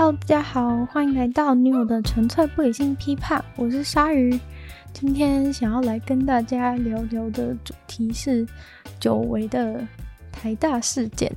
[0.00, 4.40] Hello，大家好，欢迎来到女友的纯粹不理性批判，我是鲨鱼。
[4.94, 8.48] 今天想要来跟大家聊聊的主题是
[8.98, 9.86] 久违的
[10.32, 11.30] 台大事件。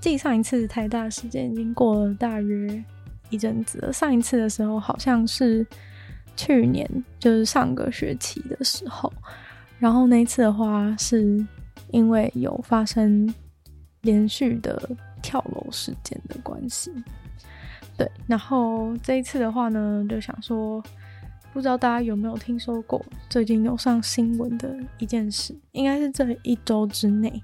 [0.00, 2.84] 继上一次台大事件已经过了大约
[3.30, 5.64] 一阵子了，上一次的时候好像是
[6.34, 6.84] 去年，
[7.20, 9.12] 就是上个学期的时候。
[9.78, 11.46] 然后那一次的话，是
[11.92, 13.32] 因为有发生
[14.00, 14.90] 连续的
[15.22, 16.92] 跳楼事件的关系。
[17.98, 20.80] 对，然后这一次的话呢，就想说，
[21.52, 27.42] 不知道大家有没有听说过最近有上新闻的一件事，应该是这一周之内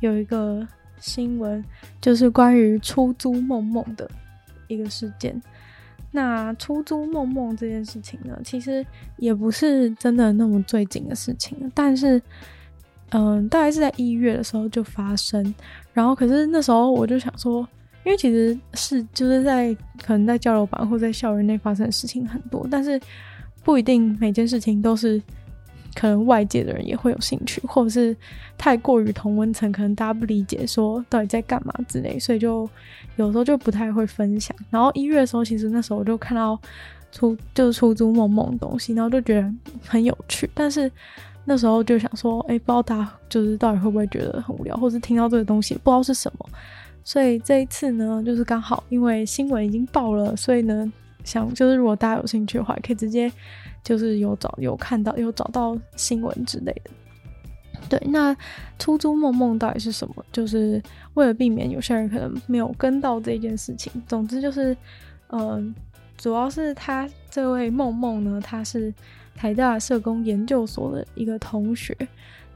[0.00, 1.64] 有一个新闻，
[2.02, 4.06] 就是关于出租梦梦的
[4.66, 5.40] 一个事件。
[6.10, 8.84] 那出租梦梦这件事情呢，其实
[9.16, 12.20] 也不是真的那么最近的事情，但是，
[13.08, 15.54] 嗯，大概是在一月的时候就发生，
[15.94, 17.66] 然后可是那时候我就想说。
[18.08, 22.98] 因为其实是就是在可能在交流版或在校园内发生的事情很多，但是
[23.62, 25.22] 不一定每件事情都是
[25.94, 28.16] 可能外界的人也会有兴趣，或者是
[28.56, 32.66] 太过于同温层，可能大家不理解说到底在干嘛之类，所以就
[33.16, 34.56] 有时候就不太会分享。
[34.70, 36.58] 然后一月的时候，其实那时候我就看到
[37.12, 39.52] 出就是出租梦梦东西，然后就觉得
[39.86, 40.90] 很有趣，但是
[41.44, 46.48] 那时候就想说，哎，不知道大家就是到底会不会觉得很无聊，或是听到这个东西不知道是什么。
[47.08, 50.92] 所以这一次呢，就是刚好因为新闻已经爆了，所以呢，
[51.24, 53.32] 想就是如果大家有兴趣的话，可以直接
[53.82, 56.90] 就是有找有看到有找到新闻之类的。
[57.88, 58.36] 对，那
[58.78, 60.14] 出租梦梦到底是什么？
[60.30, 60.82] 就是
[61.14, 63.90] 为了避免有些人可能没有跟到这件事情。
[64.06, 64.76] 总之就是，
[65.28, 65.74] 嗯、
[66.18, 68.92] 主要是他这位梦梦呢，他是
[69.34, 71.96] 台大社工研究所的一个同学。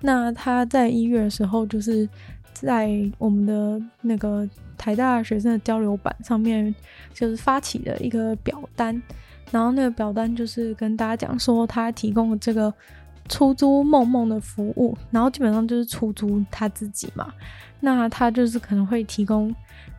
[0.03, 2.07] 那他在一月的时候就是。
[2.53, 6.75] 在我们的那个台大学生的交流版上面，
[7.13, 9.01] 就是发起了一个表单，
[9.51, 12.73] 然后那个表单就是跟大家讲说，他提供这个
[13.29, 17.33] 出租梦梦的服务，然后基本上就是出租他自己嘛。
[17.81, 19.53] 那他就是可能会提供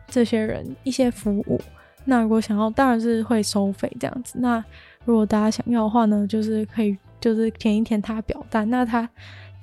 [0.06, 1.60] 这些人一些服务，
[2.04, 4.38] 那如果想要，当然是会收费这样子。
[4.38, 4.64] 那
[5.04, 9.08] 如果大家想要的话呢，就是可以就是填一填他的表单，那他。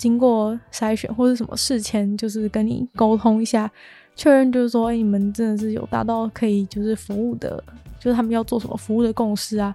[0.01, 3.69] 经过筛选或者什么事前，就是跟你沟通一下，
[4.16, 7.63] 确认就是说，哎，你们真的是有达到可以就是服务的，
[8.00, 9.72] 就是他们要做什么服务的共识啊，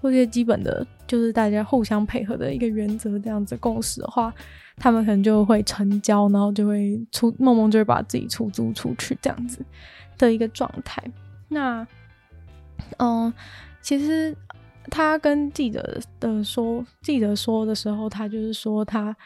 [0.00, 4.32] 或者基本的，就是大家互相配合的一个原则这样子共识的话，
[4.76, 9.58] 他们可能就会成交，然后就会出梦梦就会把自己出租出去这样子
[10.16, 11.02] 的一个状态。
[11.48, 11.84] 那，
[12.98, 13.32] 嗯，
[13.82, 14.32] 其实
[14.88, 19.16] 他跟记者的说，记者说的时候，他就是说他。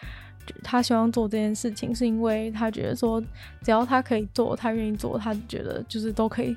[0.62, 3.20] 他希望做这件事情，是因为他觉得说，
[3.62, 6.56] 只要他可以做，他愿意做，他觉得就是都可以，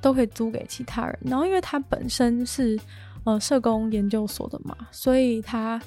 [0.00, 1.18] 都可以租给其他人。
[1.22, 2.78] 然后，因为他本身是
[3.24, 5.80] 呃社工研究所的嘛，所以他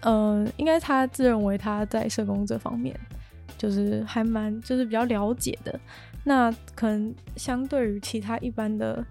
[0.00, 2.98] 呃应该他自认为他在社工这方面
[3.56, 5.78] 就是还蛮就是比较了解的。
[6.24, 9.04] 那可能相对于其他一般的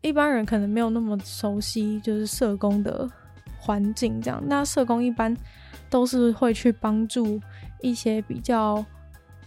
[0.00, 3.10] 一般人，可能没有那么熟悉就是社工的
[3.68, 4.42] 环境这样。
[4.46, 5.36] 那社工一般。
[5.90, 7.40] 都是会去帮助
[7.80, 8.84] 一些比较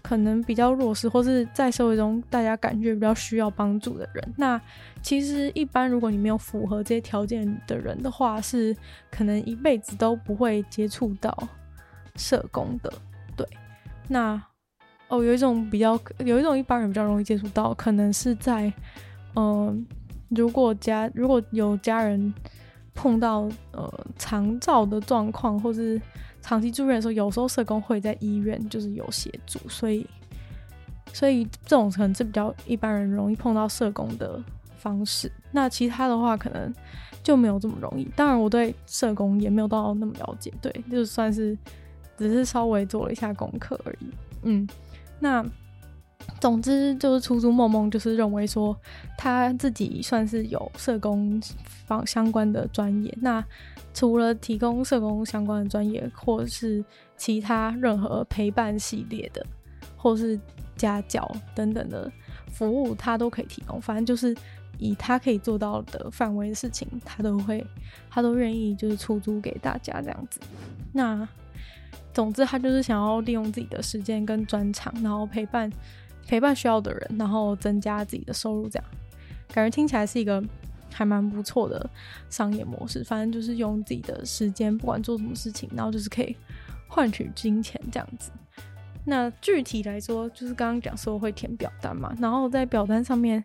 [0.01, 4.33] 可能比较弱势，或是在社会中大家感觉比较需要帮助的人。
[4.35, 4.59] 那
[5.03, 8.75] 其实一般如果你没有符合这些条件的人的话，是
[9.11, 11.31] 可能一辈子都不会接触到
[12.15, 12.91] 社工的。
[13.35, 13.47] 对，
[14.07, 14.41] 那
[15.09, 18.73] 哦，有一种比较有一种一般人比较容易接触到，可能是在
[19.35, 19.85] 嗯、
[20.29, 22.33] 如果家如果有家人
[22.94, 26.02] 碰到呃长照的状况，或是
[26.41, 30.06] 长期住院的时候，有时候社工会在医院就是有协助，所以，
[31.13, 34.44] 所以这种可能是比较一般人容易碰到社工的
[34.78, 35.31] 方式。
[35.52, 36.74] 那其他的话，可能
[37.24, 38.03] 就没有这么容易。
[38.16, 41.58] 当然，我对社工也没有到那么了解，对，就算是
[42.17, 44.05] 只是稍微做了一下功课而已。
[44.44, 44.67] 嗯，
[45.20, 45.46] 那
[46.40, 48.76] 总之就是出租梦梦，就是认为说
[49.18, 51.41] 他自己算是有社工
[51.85, 53.16] 方相关的专业。
[53.22, 53.44] 那
[53.94, 56.84] 除了提供社工相关的专业，或是
[57.18, 59.46] 其他任何陪伴系列的，
[59.96, 60.40] 或是
[60.76, 62.12] 家教等等的
[62.52, 63.79] 服务，他都可以提供。
[63.79, 64.35] 反正就是
[64.79, 67.64] 以他可以做到的范围的事情，他都会，
[68.09, 70.40] 他都愿意就是出租给大家这样子。
[70.91, 71.28] 那
[72.14, 75.72] 总之，他就是想要利用自己的时间跟专长，然后陪伴
[76.28, 78.85] 陪伴需要的人，然后增加自己的收入，这样
[79.53, 80.44] 感觉听起来是一个。
[80.94, 81.90] 还蛮不错的
[82.29, 86.35] 商业模式，反正就是用自己的时间，不管做什么事情，然后就是可以
[86.85, 88.29] 换取金钱这样子。
[89.06, 93.41] 那具体来说，就是刚刚讲说会填表单嘛，然后在表单上面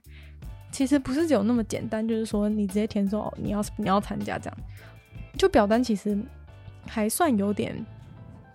[0.73, 4.58] 其实不是只有那么简单，就是说你直接填说你要你要参加这样，
[5.38, 6.19] 就表单其实
[6.88, 7.73] 还算有点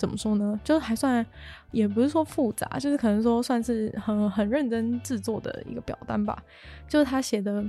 [0.01, 0.59] 怎么说呢？
[0.63, 1.23] 就是还算
[1.69, 6.43] 也不是说复杂，就是可能说算是很很认真制作的一个表单吧。
[6.87, 7.63] 就是他写的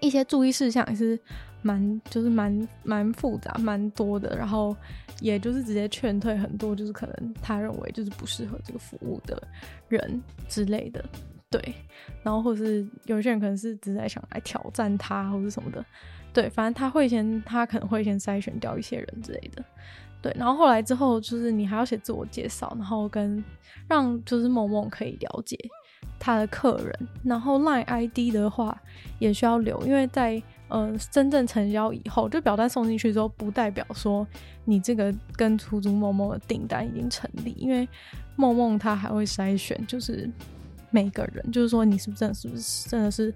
[0.00, 1.20] 一些注意事项也是
[1.60, 4.74] 蛮就是蛮蛮复杂蛮多的，然后
[5.20, 9.40] 也就是直接劝退很多就是可能他认为就是不适合这个服务的
[9.88, 11.04] 人之类的。
[11.50, 11.74] 对，
[12.22, 15.84] 然后或是有些人可能是只在想来挑战他，或者什么的。
[16.32, 19.64] 对，反正他会先，他可能会先筛选掉一些人之类的。
[20.20, 23.42] 对，然后后来之后就是你还要写自我介绍，然后跟
[23.88, 25.56] 让就是梦梦可以了解
[26.18, 28.76] 他的客人，然后 Line ID 的话
[29.18, 34.26] 也需要留，因为在呃真正成交以后，就表单送进去之后，不代表说
[34.64, 37.88] 你这个跟出租梦梦的订单已经成立，因为
[38.36, 40.30] 梦梦他还会筛选，就是。
[40.90, 43.34] 每个人就是说，你是不是真的是不是真的是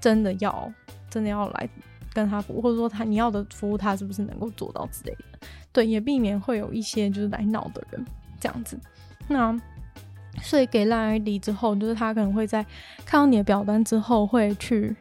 [0.00, 0.72] 真的要
[1.08, 1.70] 真的要来
[2.12, 5.46] 跟他服务，或者说他你要的服务他是不是能够做到之类的？
[5.72, 8.04] 对，也避免会有一些就是来闹的人
[8.38, 8.78] 这样子。
[9.28, 9.58] 那
[10.42, 12.64] 所以给 LINE ID 之后，就是他可能会在
[13.04, 14.94] 看到你的表单之后，会去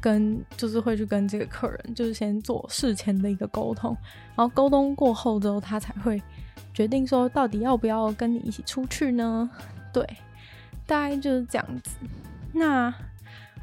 [0.00, 3.96] 跟就是会去跟这个客人就是先做事前的一个沟通，
[4.34, 6.20] 然后沟通过后之后，他才会
[6.72, 9.50] 决定说到底要不要跟你一起出去呢？
[9.92, 10.06] 对。
[10.84, 11.96] 大概就是这样子。
[12.52, 12.92] 那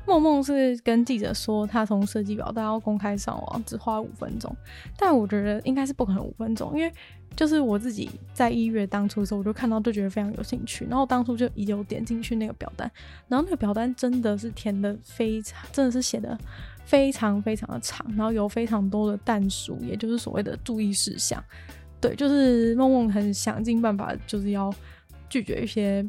[0.09, 4.53] 梦梦是跟记者说，他从设计表单要公开上网只花五分钟，
[4.97, 6.91] 但我觉得应该是不可能五分钟，因为
[7.35, 12.91] 就是我自己在一月当初的时候，我就看到就觉得非常有兴趣，然后当初就已有点进去那个表单，
[13.27, 16.38] 然后那个表单真的是填的非常，真的是写的
[16.83, 21.41] 非常非常的长，然后有非常多的但书，也就是所谓的注意事项。
[22.01, 24.73] 对，就是梦梦很想尽办法，就是要
[25.29, 26.03] 拒绝一些。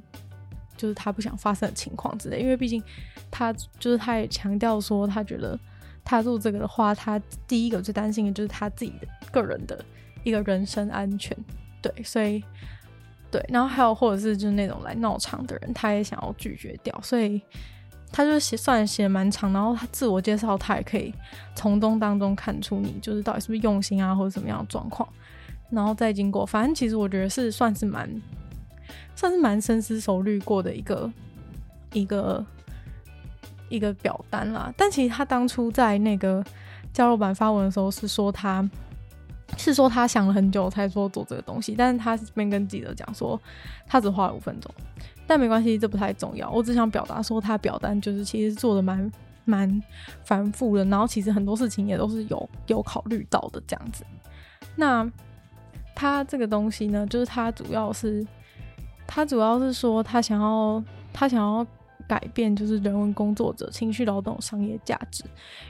[0.80, 2.82] 就是他不想发生的情况之类，因为毕竟
[3.30, 5.58] 他就是他也强调说，他觉得
[6.02, 9.84] 他做这个的话，他第一个最担心的就是他自己的个人的
[10.24, 11.36] 一个人身安全，
[11.82, 12.42] 对，所以
[13.30, 17.38] 对，然后还有或者是就是那种来闹场的人，他也想要拒绝掉，所以
[18.10, 21.12] 他就是写算写蛮长，然后他自我介绍，他也可以
[21.54, 25.06] 从中当中看出你就是到底是不是用心啊，或者什么样的状况，
[25.68, 28.10] 然后再经过，反正其实我觉得是算是蛮。
[29.14, 31.12] 算是蛮深思熟虑过的一个
[31.92, 32.44] 一个
[33.68, 36.44] 一个表单啦，但其实他当初在那个
[36.92, 38.68] 交流版发文的时候是说他
[39.56, 43.40] 是说他想了很久才说做这个东西，但是他这边跟记者讲说
[43.86, 44.72] 他只花了五分钟，
[45.26, 49.10] 但没关系，这不太重要，我只想表达说他表单就是其实做的蛮
[49.44, 49.82] 蛮
[50.24, 54.04] 繁复的，然后其实很多事情也都是有有考虑到的这样子。
[54.76, 55.08] 那
[55.94, 58.26] 他这个东西呢，就是他主要是。
[59.12, 61.66] 他主要是说，他想要他想要
[62.06, 65.24] 改变，就是人文工作者情绪劳动商业价值。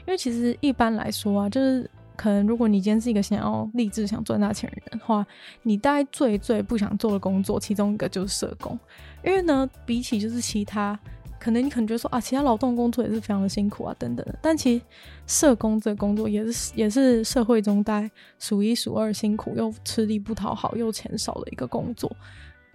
[0.05, 5.25] 因为其实一般来说啊，就是可能如果你今天是一个想要立志想赚大钱的人的话，
[5.63, 8.77] 你大概最最不想做的工作，其中一个就是社工。
[9.25, 10.97] 因为呢，比起就是其他，
[11.39, 14.37] 可能你可能觉得说啊，其他劳动工作也是非常的辛苦啊，等等的。
[14.39, 14.85] 但其实
[15.25, 22.15] 社工这个工作也是也是社会中大概数一数二辛苦又吃力不讨好又钱少的一个工作。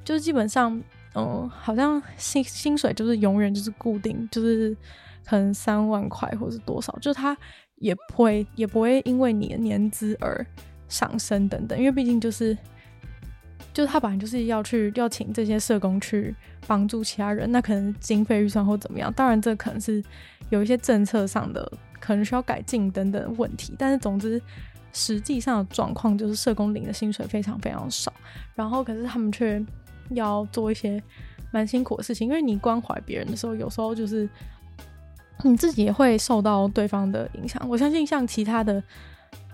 [0.06, 0.80] 就是基本上，
[1.16, 4.75] 嗯，好像薪薪水就是永远就是固定，就是
[5.25, 7.36] 可能三万块或是多少，就是他
[7.75, 10.46] 也不会也不会因为你的年资而
[10.86, 12.56] 上升等等，因为毕竟就是，
[13.75, 16.32] 就是他本来就是要去要请这些社工去
[16.68, 20.00] 帮助其他人，那可能经费预算或怎么样，当然这可能是
[20.50, 24.40] 有一些政策上的可能需要改进等等问题，但是总之
[24.92, 28.12] 实际上的状况就是社工领的薪水非常非常少，
[28.54, 29.60] 然后可是他们却。
[30.10, 31.02] 要做一些
[31.52, 34.28] 蛮辛苦的事情，因为你关怀别人的时候，有时候就是
[35.42, 37.62] 你自己也会受到对方的影响。
[37.68, 38.82] 我相信像其他的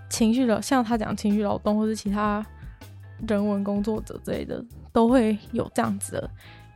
[0.09, 2.44] 情绪的，像他讲情绪劳动，或是其他
[3.28, 6.30] 人文工作者之类的，都会有这样子的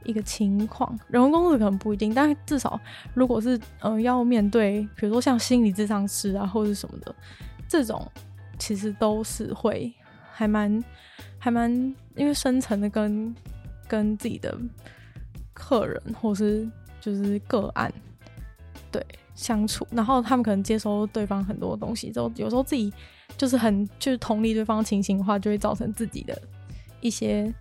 [0.05, 0.97] 一个情况。
[1.09, 2.79] 人文工作者可能不一定，但至少
[3.15, 7.15] 如果是呃要面对，比如说像心理咨商师啊，或者什么的
[7.69, 8.07] 这种，
[8.59, 9.93] 其实都是会
[10.33, 10.85] 还蛮
[11.39, 11.71] 还蛮
[12.15, 13.35] 因为深层的跟。
[13.89, 14.57] 跟自己的
[15.53, 16.69] 客人或是
[17.01, 17.93] 就是个案
[18.91, 22.93] 对相处，然后他们可能接收对方很多东西之后，有时候自己
[23.37, 26.41] 就是很就是同理对方情形的话，就会造成自己的
[27.01, 27.53] 一些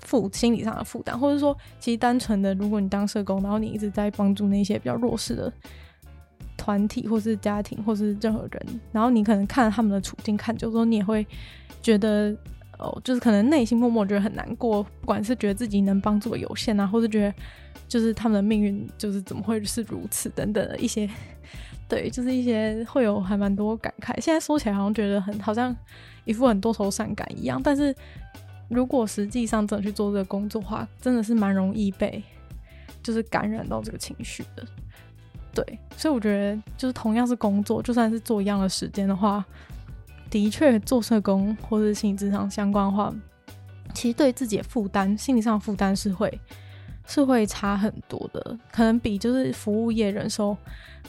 [0.00, 5.52] 负心理上的负担，或者说其实单纯的，如果你当社工，然后你一直在帮助那些比较弱势的
[6.56, 11.26] 团体或是家庭或是任何人，然后你可能看他们的处境看，就是说你也会
[11.80, 12.36] 觉得。
[12.82, 17.34] 哦，就是可能内心默默觉得很难过，不管是觉得自己能帮助有限啊，或是觉得
[17.88, 21.08] 就是他们的命运就是怎么会是如此等等的一些，
[21.88, 24.20] 对，就是一些会有还蛮多感慨。
[24.20, 25.74] 现在说起来好像觉得很好像
[26.24, 27.94] 一副很多愁善感一样，但是
[28.68, 32.22] 如果实际上真去做这个工作的话，真的是蛮容易被
[33.02, 34.66] 就是感染到这个情绪的。
[35.54, 39.44] 对，所以我觉得就是同样是工作，就算是做一样的时间的话。
[40.32, 43.14] 的确，做社工或是心理咨商相关的话，
[43.92, 46.40] 其实对自己的负担、心理上负担是会
[47.06, 50.56] 是会差很多的，可能比就是服务业忍受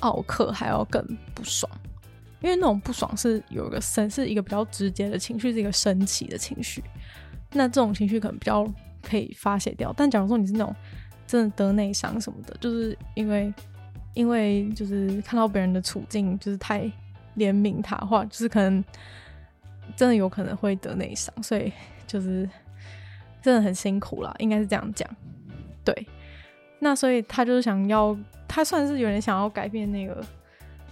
[0.02, 1.02] 奥客还要更
[1.34, 1.72] 不爽，
[2.42, 6.84] 因为那种不爽是有一个生，是一个比较直接的情绪，是一个生气的情绪，
[7.54, 8.68] 那这种情绪可能比较
[9.02, 9.94] 可以发泄掉。
[9.96, 10.76] 但假如说你是那种
[11.26, 13.54] 真的得内伤什么的，就是因为
[14.16, 16.92] 因为就是看到别人的处境就是太。
[17.38, 18.84] 怜悯他的话，就是可能
[19.96, 21.72] 真的有可能会得内伤，所以
[22.08, 22.48] 就是
[23.42, 25.10] 真的很辛苦啦，应该是这样讲。
[25.84, 26.08] 对，
[26.80, 30.24] 那所以他就是想要，他算是有点想要改变那个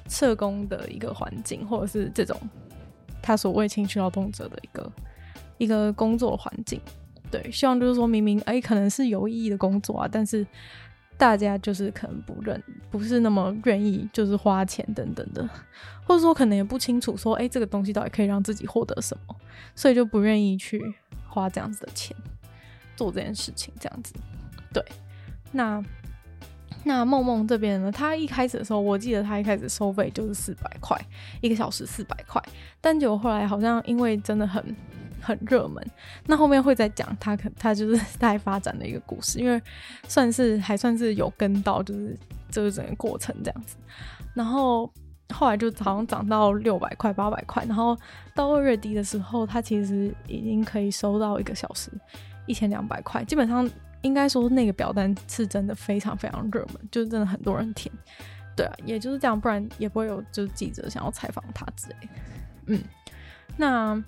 [0.07, 2.37] 社工的一个环境，或者是这种
[3.21, 4.91] 他所谓情绪劳动者的一个
[5.57, 6.81] 一个工作环境。
[7.29, 10.45] 对，希望就是说明明哎、可能是有意义的工作啊，但是。
[11.21, 12.59] 大家就是可能不认，
[12.89, 15.47] 不是那么愿意，就是花钱等等的，
[16.03, 19.35] 或者说可能也不清楚说，哎，这个东西到底可以让自己获得什么，
[19.75, 20.81] 所以就不愿意去
[21.27, 22.17] 花这样子的钱
[22.95, 24.15] 做这件事情，这样子。
[24.73, 24.83] 对，
[25.51, 25.79] 那
[26.83, 30.99] 那梦梦这边呢，他一开始的时候，我记得他一开始收费就是四百块
[31.39, 32.41] 一个小时，四百块，
[32.81, 34.75] 但结果后来好像因为真的很。
[35.21, 35.85] 很热门，
[36.25, 39.61] 那后面会再讲他可他就是 在发展的一个故事，因为
[40.07, 42.17] 算是还算是有跟到，就是
[42.49, 43.77] 这个整个过程这样子。
[44.33, 44.91] 然后
[45.33, 47.97] 后来就好像涨到六百块、八百块，然后
[48.33, 51.91] 到二月底的时候，他其实已经可以收到一个小时
[52.47, 53.23] 一千两百块。
[53.23, 53.69] 基本上
[54.01, 57.93] 应该说那个表单是真的非常非常热门，就是真的很多人填。
[58.55, 61.95] 对啊，也就是这样，不然也不会有就是记者想要采访他之类。
[62.65, 62.81] 嗯，
[63.55, 64.03] 那。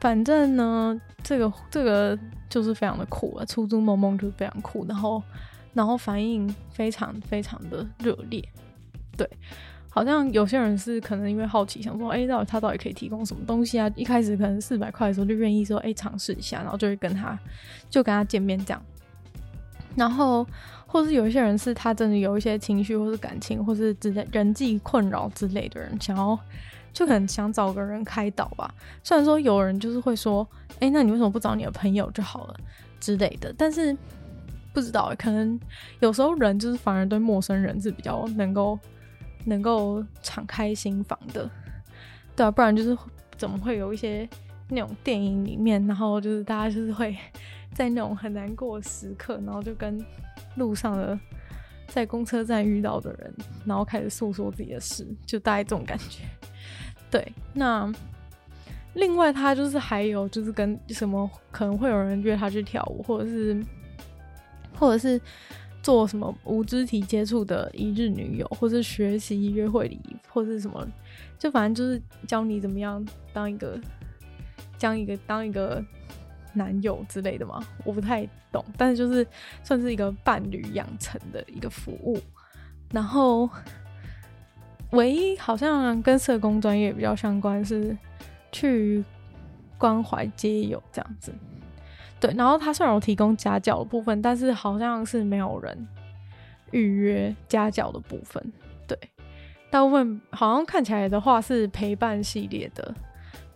[0.00, 2.16] 反正呢，这个这个
[2.48, 5.22] 就是非常的酷啊，出租梦梦就是非常酷，然后
[5.74, 8.42] 然后反应非常非常的热烈，
[9.16, 9.28] 对，
[9.90, 13.90] 好像有些人是可能因为好奇，想说，哎，到底他到底可以提供什么东西啊？
[13.96, 17.38] 一开始可能四百块的时候就愿意说，哎，尝试一下，然后就会跟他
[17.90, 18.80] 就跟他见面这样，
[19.96, 20.46] 然后
[20.86, 26.38] 或是有一些人是他真的有一些情绪或是感情或是之类人际困扰之类的人想要。
[26.98, 28.74] 就很想找个人开导吧，
[29.04, 30.44] 虽然说有人就是会说，
[30.80, 32.56] 哎、那你为什么不找你的朋友就好了？
[32.98, 33.96] 之类的，但是
[34.72, 35.60] 不知道，可能
[36.00, 38.76] 有时候人就是反而对陌生人是比较能够
[39.44, 41.48] 能够敞开心房的，
[42.34, 42.98] 对啊，不然就是
[43.36, 44.28] 怎么会有一些
[44.68, 47.16] 那种电影里面，然后就是大家就是会
[47.72, 50.04] 在那种很难过的时刻，然后就跟
[50.56, 51.16] 路上的
[51.86, 53.32] 在公车站遇到的人，
[53.64, 56.24] 然后开始诉说自己的事，就大概这种感觉。
[57.10, 57.90] 对，那
[58.94, 63.64] 另外他就是还有就是跟什么可能会有人约他去跳舞，或者是
[64.78, 65.20] 或者是
[65.82, 70.86] 做什么无肢体接触的一日女友，或是学习约会礼仪，或是什么，
[71.38, 73.80] 就反正就是教你怎么样当一个
[74.76, 75.82] 将一个当一个
[76.52, 79.26] 男友之类的嘛，我不太懂，但是就是
[79.62, 82.20] 算是一个伴侣养成的一个服务，
[82.92, 83.48] 然后。
[84.90, 87.96] 唯一好像跟社工专业比较相关是
[88.50, 89.04] 去
[89.76, 91.32] 关怀街友这样子，
[92.18, 92.32] 对。
[92.34, 95.88] 然后他虽然有提供家教的部分，但是好像是没有人
[96.70, 98.52] 预约家教的部分，
[98.86, 98.98] 对。
[99.70, 102.94] 大部分好像看起来的话是陪伴系列的，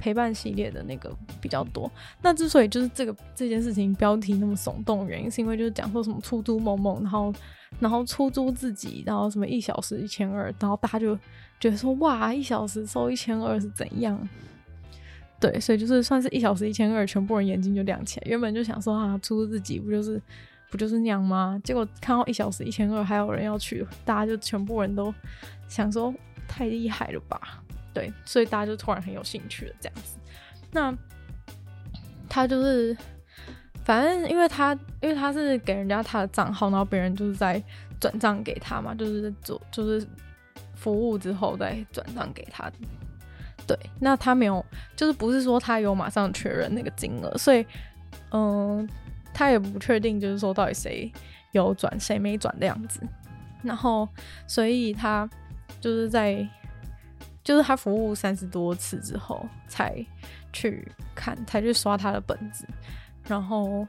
[0.02, 1.88] 陪伴系列的那个比较多。
[2.20, 7.32] 那之所以就是这个这件事情标题那么耸动，原因是因为就是讲说什么出租某某，然后。
[7.80, 11.18] 然后出租自己，然后什么一小时一千二，然后大家就
[11.58, 14.28] 觉得说哇，一小时收一千二是怎样？
[15.40, 18.26] 对，所以就是算是一小时一千二，全部人眼睛就亮起来。
[18.28, 20.20] 原本就想说啊，出租自己不就是
[20.70, 21.58] 不就是那样吗？
[21.64, 25.12] 结果看到一小时一千二，还有人要去，大家就全部人都
[25.66, 26.14] 想说
[26.46, 27.61] 太厉害了吧？
[27.92, 30.16] 对，所以大家就突然很有兴趣了这样子。
[30.70, 30.94] 那
[32.28, 32.96] 他就是。
[33.84, 37.60] 反正因为他，因为他是给人家他的账号，然后别人就是在
[37.98, 40.06] 转账给他嘛，就是做就是
[40.76, 42.70] 服务之后再转账给他。
[43.66, 47.66] 对，那他没有，就是不是说他有马上确认那个金额，所以
[48.30, 48.88] 嗯，
[49.34, 51.10] 他也不确定，就是说到底谁
[51.50, 53.00] 有转谁没转的样子。
[53.64, 54.08] 然后，
[54.46, 55.28] 所以他
[55.80, 56.48] 就是在
[57.44, 59.94] 就是他服务三十多次之后才
[60.52, 62.66] 去看，才去刷他的本子，
[63.26, 63.86] 然后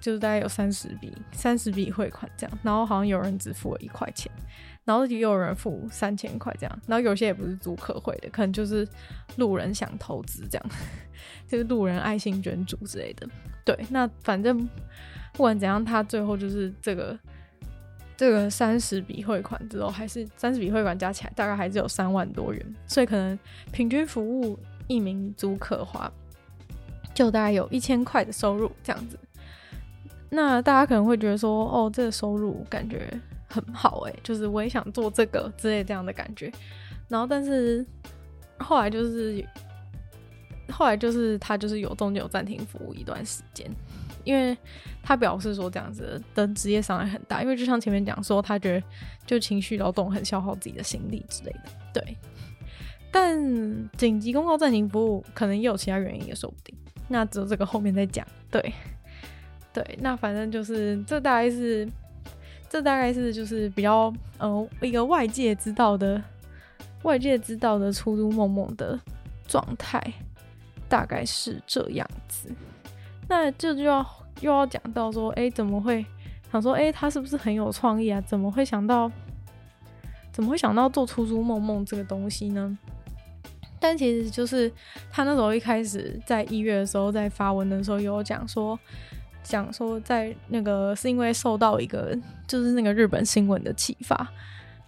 [0.00, 4.30] 就是大概有三十笔，三十笔汇款这样，然后好像有人只付了一块钱，
[4.84, 8.86] 然后也有人付三千块这样，然后有些也不是租客汇的，可能就是
[9.36, 10.70] 路人想投资这样，
[11.48, 13.28] 就是路人爱心捐助之类的。
[13.64, 14.68] 对，那反正
[15.32, 17.18] 不管怎样，他最后就是这个。
[18.16, 23.38] 这个三十笔汇款之后，还是三十笔汇款加起来大概还是有三万多元，所以可能
[23.72, 26.10] 平均服务一名租客的话，
[27.14, 29.18] 就大概有一千块的收入这样子。
[30.30, 33.08] 那大家可能会觉得说，哦，这个收入感觉
[33.48, 36.50] 很好诶，就是我也想做这个之类这样的感觉。
[37.08, 37.84] 然后，但是
[38.58, 39.44] 后来就是
[40.70, 43.70] 后来就是他就是有中间有暂停服务一段时间。
[44.26, 44.56] 因为
[45.02, 48.86] 他表示说这样子的职业伤害很大，因为就像前面讲说，他觉得
[49.24, 51.60] 就情绪劳动很消耗自己的心力之类的。
[51.94, 52.16] 对，
[53.12, 53.38] 但
[53.96, 56.76] 紧急公告暂停服务可能也有其他原因，也说不定。
[57.08, 58.26] 那只有这个后面再讲。
[58.50, 58.74] 对，
[59.72, 61.88] 对，那反正就是这大概是
[62.68, 66.20] 这大概是就是比较呃一个外界知道的
[67.02, 68.98] 外界知道的出租梦梦的
[69.46, 70.02] 状态，
[70.88, 72.50] 大概是这样子。
[73.28, 74.06] 那这就要
[74.40, 76.04] 又要讲到说，哎、怎么会
[76.52, 78.20] 想说，哎、他是不是很有创意啊？
[78.20, 79.10] 怎么会想到，
[80.32, 82.78] 怎么会想到做出租梦梦这个东西呢？
[83.78, 84.72] 但其实就是
[85.10, 88.78] 他那时候一开始在一月的时候，在发文的时候有讲说，
[89.42, 92.16] 讲说在那个是因为受到一个
[92.46, 94.26] 就是那个日本新闻的启发，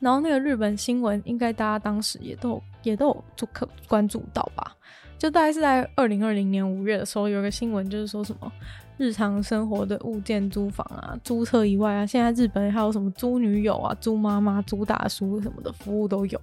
[0.01, 4.75] 然后那个日本新闻应该大家当时也都也都有做可关注到吧。
[5.19, 8.51] 就大概是在二零二零年五月的时候，有一个新闻，就是说什么
[8.97, 16.41] 日常生活的物件租房啊、租车以外啊，现在日本还有什么租女友啊、租妈妈、租大叔什么的服务都有。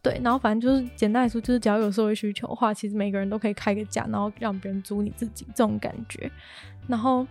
[0.00, 6.30] 对，然后反正就是简单来说，就是只要有社会需求的话，其实每个人都可以开个价，然后让别人租你自己这种感觉。
[6.86, 7.26] 然后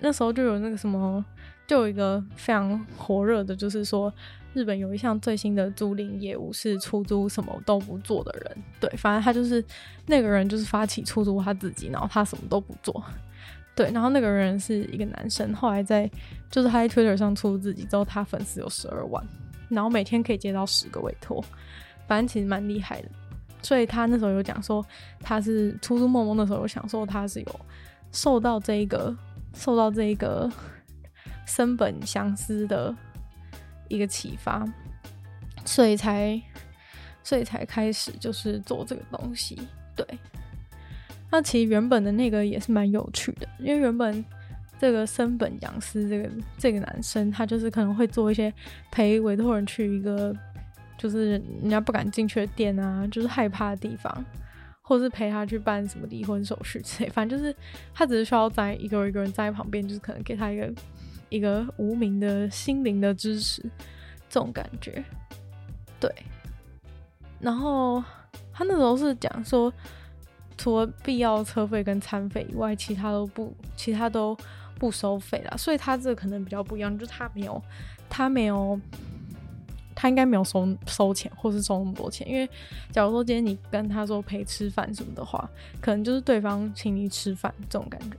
[0.00, 1.24] 那时候就有那个什么，
[1.66, 4.12] 就有一个非常火热的，就是说。
[4.56, 9.62] 日本有一项最新的租赁业务是出租什么都不做的人，对，反正他就是
[10.06, 13.04] 那个人，就是发起出租他自己，然后他什么都不做，
[13.74, 16.10] 对，然后那个人是一个男生，后来在
[16.50, 19.22] 就是他在 Twitter 上出租自己之后，他粉丝有十二万，
[19.68, 21.44] 然后每天可以接到十个委托，
[22.08, 23.10] 反正其实蛮厉害的，
[23.60, 24.82] 所以他那时候有讲说
[25.20, 27.60] 他是出租梦梦的时候有想说他是有
[28.10, 29.14] 受到这一个
[29.52, 30.50] 受到这一个
[31.44, 32.96] 森本祥司的。
[33.88, 34.66] 一个启发，
[35.64, 36.40] 所以才，
[37.22, 39.58] 所以才开始就是做这个东西。
[39.94, 40.06] 对，
[41.30, 44.24] 那其实原本的那个也是蛮有趣的，因为原本
[44.78, 48.52] 这个森本洋司这个这个男生，他就是可能会做一些
[48.90, 50.34] 陪委托人去一个
[50.98, 54.24] 就是人家不敢进去的店啊，就是害怕的地方，
[54.82, 57.54] 或是陪他去办什么离婚手续之类，反正就是
[57.94, 60.70] 他只是需要在一个人一个人在旁边，就是可能给他一个。
[61.28, 63.62] 一个无名的心灵的支持，
[64.28, 65.04] 这种感觉，
[65.98, 66.12] 对。
[67.38, 68.02] 然后
[68.52, 69.72] 他那时候是讲说，
[70.56, 74.36] 除了必要车费跟餐费以外，其他都不，其他都
[74.78, 75.56] 不收费啦。
[75.56, 77.62] 所以他这个可能比较不一样，就是他没有，
[78.08, 78.80] 他没有，
[79.94, 82.26] 他应该没有收收钱，或是收那么多钱。
[82.26, 82.48] 因为
[82.90, 85.48] 假如说今天你跟他说陪吃饭什么的话，
[85.80, 88.16] 可能就是对方请你吃饭这种感觉。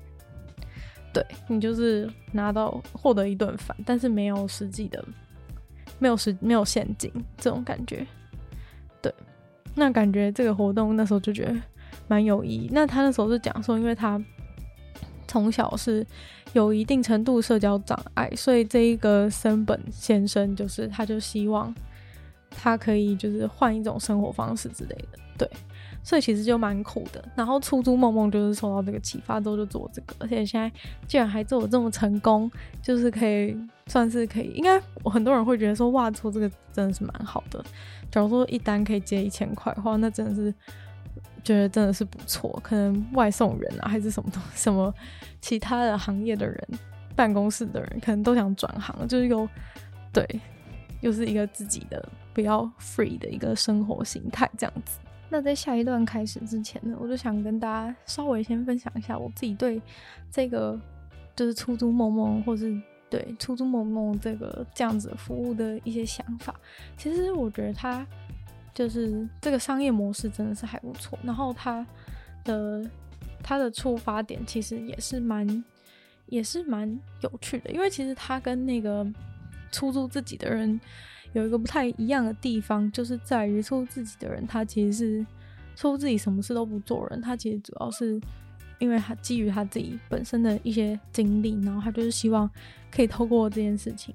[1.17, 5.03] 对，你就是拿到获得一顿饭，但是没有实际的，
[5.97, 8.06] 没有实没有现金这种感觉。
[9.01, 9.12] 对，
[9.73, 11.56] 那感觉这个活动那时候就觉得
[12.08, 12.69] 蛮有意义。
[12.71, 14.23] 那他那时候是讲说，因为他
[15.27, 16.06] 从小是
[16.53, 21.73] 有一定程度社交障碍，所以这一个森本先生就是他就希望
[22.51, 25.17] 他可以就是换一种生活方式之类的。
[25.36, 25.49] 对。
[26.08, 30.72] 所以其实就蛮苦的，然后出租梦梦就是受到这个启发之后就做这个，而且现在
[31.06, 32.50] 竟然还做的这么成功，
[32.82, 33.54] 就是可以
[33.88, 37.62] 算是可以，应该很多人会觉得说哇，做这个真的是蛮好的。
[38.10, 40.54] 假如说一单可以接一千块的话，那真的是
[41.43, 42.58] 觉得真的是不错。
[42.63, 44.93] 可能外送人啊，还是什么东什么
[45.41, 46.67] 其他的行业的人，
[47.17, 49.46] 办公室的人可能都想转行，就是有
[50.13, 50.26] 对，
[51.02, 55.00] 又是一个自己的比较 free 的一个生活形态这样子。
[55.29, 59.81] 那在下一段开始之前呢，我就想跟大家稍微先分享一下我自己对
[60.31, 60.79] 这个
[61.35, 66.55] 就是出租梦梦，或是对出租梦梦这个这样子服务的一些想法。
[66.95, 68.07] 其实我觉得它
[68.73, 71.85] 就是这个商业模式真的是还不错，然后它
[72.45, 72.89] 的
[73.43, 75.63] 它的出发点其实也是蛮
[76.27, 76.87] 也是蛮
[77.21, 79.05] 有趣的，因为其实它跟那个
[79.73, 80.79] 出租自己的人。
[81.38, 85.26] 有一个不太一样的地方，就是在于错自己的人，他其实是
[85.76, 88.19] 错自己什么事都不做人，他其实主要是
[88.80, 92.50] 因为他基于他自己本身的一些经历，然后他就是希望
[92.91, 94.12] 可以透过这件事情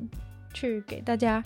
[0.53, 1.41] 去给大家，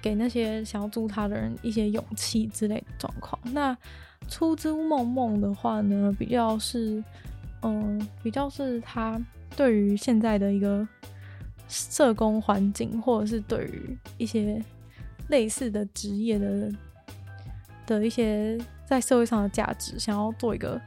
[0.00, 3.36] 给那些想要助他的人一些勇气之类的状况。
[3.52, 3.76] 那
[4.28, 7.02] 出租梦梦的话呢，比较是，
[7.62, 9.20] 嗯、比较是他
[9.56, 10.86] 对于现在的一个
[11.68, 14.62] 社工环境，或者是对于一些
[15.28, 16.72] 类似的职业的
[17.86, 20.80] 的一些在社会上的价值，想要做一个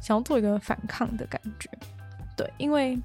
[0.00, 1.68] 想要做一个反抗的感觉。
[2.36, 2.98] 对，因为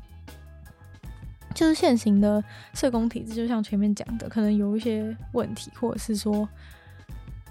[1.54, 6.48] 就是现行的社工体制，就像前面讲的，可能有一些问题，或者是说。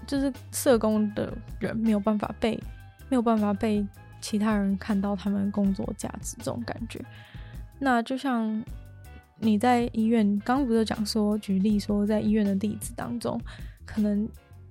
[0.07, 2.59] 就是社工的人没有办法被
[3.09, 3.85] 没有办法被
[4.19, 6.99] 其他人看到他们工作价值这种感觉。
[7.77, 8.63] 那就像
[9.39, 13.39] 你在医院，刚不是讲说举例说，在医院的例子当中，
[13.85, 14.27] 可能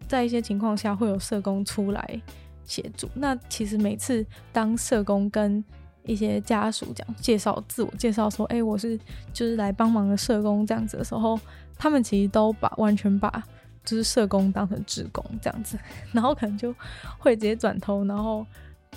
[0.07, 2.23] 在一些情况下会有社工出来
[2.65, 3.09] 协助。
[3.15, 5.65] 那其实每次当社工跟
[6.05, 8.99] 一些家属讲介绍自我介绍说，哎，我是
[9.33, 11.39] 就是来帮忙的社工这样子的时候，
[11.77, 13.43] 他们其实都把完全把。
[13.85, 15.79] 就是社工当成职工这样子，
[16.13, 16.75] 然后可能就
[17.17, 18.45] 会直接转头，然后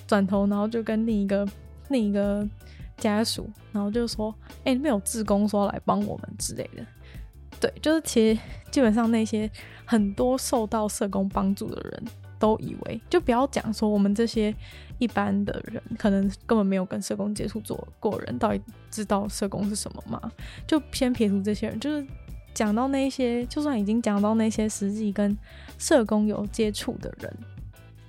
[0.05, 1.47] 转头，然后就跟另一个
[1.87, 2.45] 另一个
[3.01, 4.33] 家属，然后就说
[4.63, 6.85] ：“哎、欸，没有志工说来帮我们之类的。”
[7.59, 8.39] 对，就是其实
[8.71, 9.51] 基本上那些
[9.83, 12.03] 很多受到社工帮助的人
[12.39, 14.55] 都以为，就不要讲说我们这些
[14.99, 20.31] 一般的人，可能根本没有跟社工接触做过人，到底知道社工是什么吗？
[20.65, 22.07] 就先撇除这些人，就是。
[22.53, 25.37] 讲到那些，就算已经讲到那些实际跟
[25.77, 27.33] 社工有接触的人，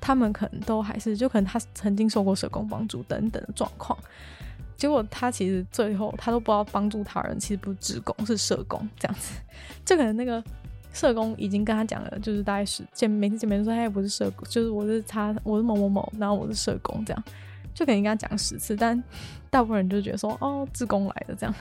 [0.00, 3.96] 他们可能都还是，就可能他曾经受过社工帮助等等的状况，
[4.82, 9.38] 结果他其实最后他都不知道帮助他人，其实不是志工，是社工这样子。
[9.84, 10.42] 就可能那个
[10.92, 17.24] 社工已经跟他讲了，就是大概是见每次见面说他也不是社工，就是我是他，我是某某某，然后我是社工这样，
[17.72, 19.00] 就可能跟他讲十次，但
[19.50, 21.54] 大部分人就觉得说哦，志工来的这样，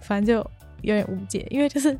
[0.00, 0.50] 反正就。
[0.82, 1.98] 有点无解，因为就是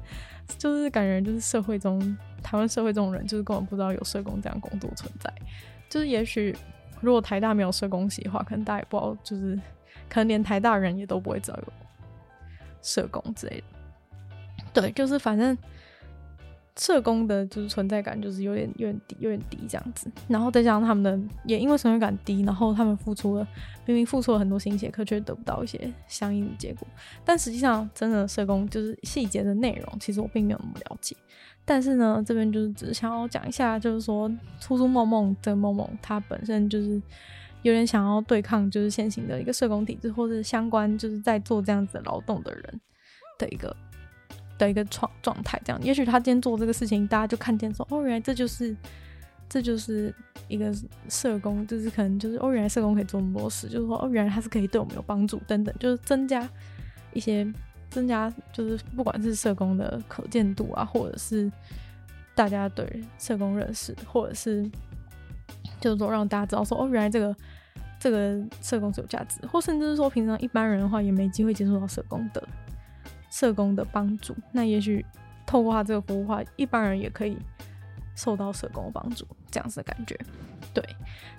[0.57, 1.99] 就是感觉就是社会中
[2.45, 5.29] 台湾社会中的人就是根本不知道有社工这样工作存在，
[5.91, 6.57] 就是也许
[7.01, 9.59] 如果台大没有社工系的话，可能大家也不知道，就是
[10.09, 11.73] 可能连台大人也都不会知道有
[12.83, 13.65] 社工之类的。
[14.73, 15.57] 对，就是反正。
[16.81, 23.45] 社工的就是存在感就是有点有点低有点低这样子，然后再加上他们的也因为存在感低，然后他们付出了
[23.85, 26.87] 明明付出了很多心血，可却得不到一些相应的结果。
[27.25, 31.17] 但实际上，真的社工就是细节的内容，其实我并没有那么了解。
[31.65, 37.03] 但是呢，这边就是只是想要讲一下，就是说出租梦梦这个梦梦，它本身就是
[37.69, 42.81] 有点想要对抗就是现行的一个社工体制，或是相关就是在做这样子劳动的人
[43.39, 43.75] 的一个。
[44.59, 48.77] 的一个状状态，这样，也许他今天做这个事情，大家就看见说，哦，原来这就是，
[49.49, 50.13] 这就是
[50.49, 50.75] 一个
[51.09, 56.49] 社工，就是可能就是，哦，原来社工可以做那么多事，就是说，哦，原来他是可以对我们有帮助，等等，就是增加
[57.13, 57.47] 一些，
[57.89, 61.49] 增加就是不管是社工的可见度啊，或者是
[62.35, 62.85] 大家对
[63.17, 64.69] 社工认识，或者是
[65.81, 67.33] 就是说让大家知道说，哦，原来这个
[67.99, 72.47] 这个社工是有价值，或甚至是说平常一般人的话也没机会接触到社工的。
[73.31, 75.05] 社工的帮助，那也许
[75.45, 77.37] 透过他这个服务的话，一般人也可以
[78.17, 80.19] 受到社工的帮助，这样子的感觉。
[80.73, 80.83] 对，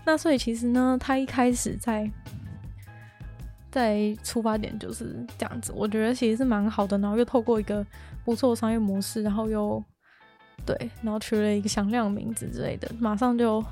[0.06, 2.10] 那所以其实呢，他一开始在
[3.72, 6.95] 在出发点就是这样子，我觉得其实是蛮好的。
[7.00, 7.84] 然后又透过一个
[8.24, 9.84] 不错的商业模式，然后又
[10.67, 13.63] 对，然后取了一个响亮的名字之类的，马上就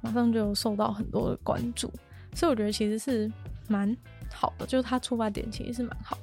[0.00, 1.92] 马上就受到很多的关注。
[2.38, 3.28] 所以我觉得其实是
[3.66, 3.96] 蛮
[4.32, 6.16] 好的，就是他出发点其实是蛮好。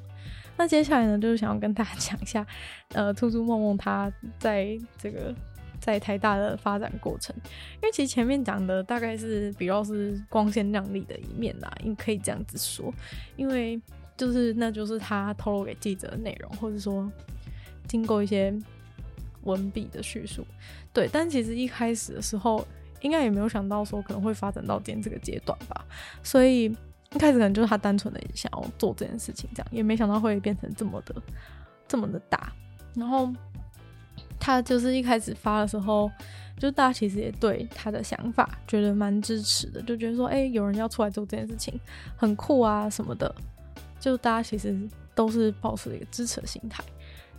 [0.55, 2.47] 那接下来呢，就是想要跟大家讲一下，
[2.93, 5.35] 呃，出租梦梦他在这个
[5.81, 7.35] 在台大的发展过程。
[7.43, 12.93] 因为其实前面讲的大概是比较是光鲜亮丽的一面啦，你可以这样子说。
[13.35, 13.77] 因为
[14.15, 17.11] 就是那就是他透露给记者的内容，或者说
[17.89, 18.57] 经过一些
[19.43, 20.47] 文笔的叙述。
[20.93, 22.65] 对，但其实一开始的时候，
[23.01, 25.85] 应该也没有想到说可能会发展到今天这个阶段吧，
[26.23, 26.75] 所以。
[27.13, 31.15] 一开始可能就是他单纯的想要做这件事情，这样也没想到会变成这么的
[31.87, 32.51] 这么的大。
[32.93, 33.31] 然后
[34.37, 36.11] 他就是一开始发的时候，
[36.59, 41.79] 就大家其实也对他的想法觉得蛮支持的，就觉得说，哎、有人要出来做这件事情，
[42.17, 43.33] 很酷啊什么的。
[43.97, 44.77] 就大家其实
[45.13, 46.83] 都是保持一个支持的心态。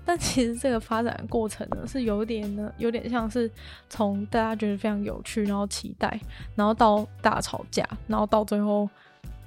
[0.07, 3.51] 但其实这个发展过程呢，是有点呢，有点像是
[3.91, 6.19] 从大家觉得非常有趣，然后期待，
[6.55, 8.89] 然后到大吵架，然后到最后。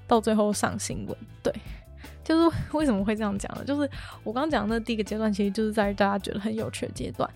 [0.10, 1.54] 到最后上新闻，对，
[2.24, 3.64] 就是 为什么会这样讲呢？
[3.64, 3.88] 就是
[4.24, 7.30] 我刚刚讲的那第一个阶段，其实就是在大家觉得很有趣的阶段。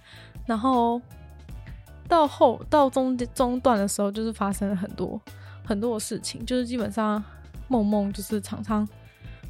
[0.47, 0.99] 然后
[2.07, 5.21] 到后到中中段的时候，就是发生了很多
[5.63, 7.23] 很多的事情，就是基本上
[7.67, 8.89] 梦梦就是常常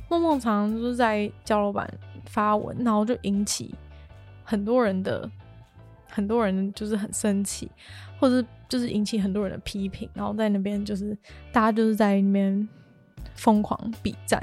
[0.09, 1.89] 梦梦常常就是在交流版
[2.25, 3.73] 发文，然后就引起
[4.43, 5.29] 很多人的
[6.09, 7.69] 很多人就是很生气，
[8.19, 11.17] 或者就是引起很多人的批评，然后在那边就是
[11.51, 12.67] 大家就是在那边
[13.35, 14.41] 疯狂比战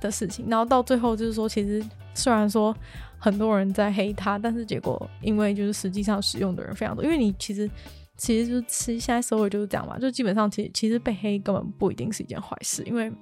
[0.00, 2.74] 的事情，然后到最后就是说，其实虽然说。
[3.20, 7.68] 很多人在黑他，但是结果因为就是实际上使用的人非常多，因为你其实
[8.16, 13.12] 其实就是其实现在社会就是这样嘛，就基本上其实其实被黑根本不一定是一件坏事，因为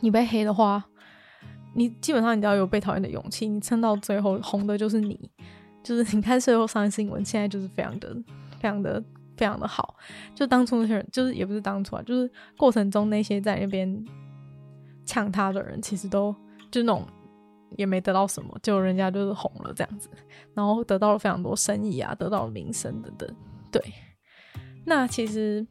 [0.00, 0.84] 你被黑的话，
[1.74, 5.30] 你基本上你只要有被讨厌的勇气，你撑到最后红的就是你，
[5.82, 8.14] 就是你看最后上新闻，现在就是非常的
[8.58, 9.02] 非常的
[9.36, 9.94] 非常的好，
[10.34, 14.04] 就当初那些人就是也不是当初啊，就是过程中那些在那边
[15.04, 16.34] 呛他的人，其实都
[16.70, 17.06] 就那种。
[17.76, 20.08] 也没得到什么，就人家就是红了这样子，
[20.54, 23.28] 然后得到了非常多生意啊，得到了名声等等。
[23.70, 23.82] 对，
[24.86, 25.66] 那其实，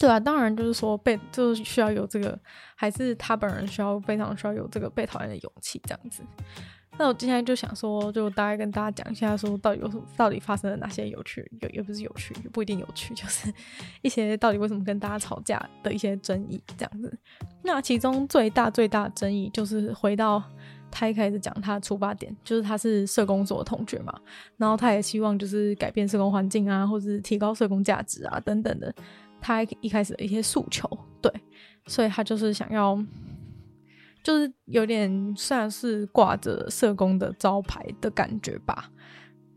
[0.00, 2.36] 对啊，当然就是说被就是需要有这个，
[2.74, 6.22] 还是他本人需要非常需要有这个被讨厌的勇气这样子。
[6.98, 13.52] 那我今天就想说，就大概跟大家讲一下，说到底有，到底发生了哪些有趣，有也不是有趣，也不一定有趣，就是
[14.00, 17.18] 一些到底为什么跟大家吵架的一些争议这样子。
[17.62, 20.42] 那其中最大最大的争议就是回到
[20.90, 24.12] 他一开始讲他的出发点，就是他是社工所的同学嘛，
[24.58, 28.94] 然后他也希望就是改变社工环境啊，或者是提高社工价值啊等等的，
[29.40, 30.88] 他一开始的一些诉求，
[31.20, 31.32] 对，
[31.86, 33.02] 所以他就是想要。
[34.22, 38.90] 就是有点算是挂着社工的招牌的感觉吧。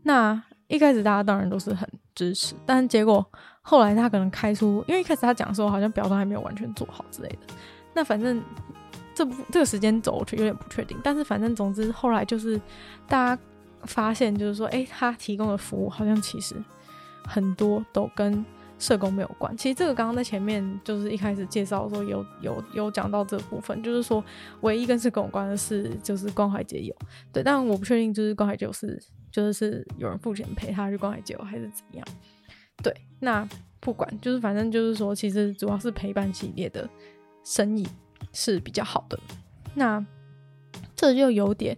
[0.04, 3.22] 那一开始大家当然都是很支持，但结果
[3.60, 7.54] 后来他可能开出，因为一开始他讲说好像表达还没有完全做好之类的。
[7.92, 8.42] 那反正
[9.14, 10.96] 这部这个时间轴我却有点不确定。
[11.04, 12.58] 但是反正总之后来就是
[13.06, 13.42] 大家
[13.82, 16.56] 发现，就是说，哎，他提供的服务好像其实
[17.26, 18.42] 很多都跟。
[18.78, 24.22] 社工没有关，其实这个刚刚在前面就是一开始介绍的时候有有有讲到这部分，就是说
[24.62, 26.94] 唯一跟社工有关的是就是关怀街友，
[27.32, 32.06] 对，但我不确定就是关怀街友是就是是有人付钱陪他去关怀街友还是怎样，
[32.82, 33.48] 对，那
[33.80, 36.88] 不管就是反正就是说其实主要是陪伴系列的
[37.44, 37.86] 生意
[38.32, 39.18] 是比较好的，
[39.74, 40.04] 那
[40.96, 41.76] 这就有点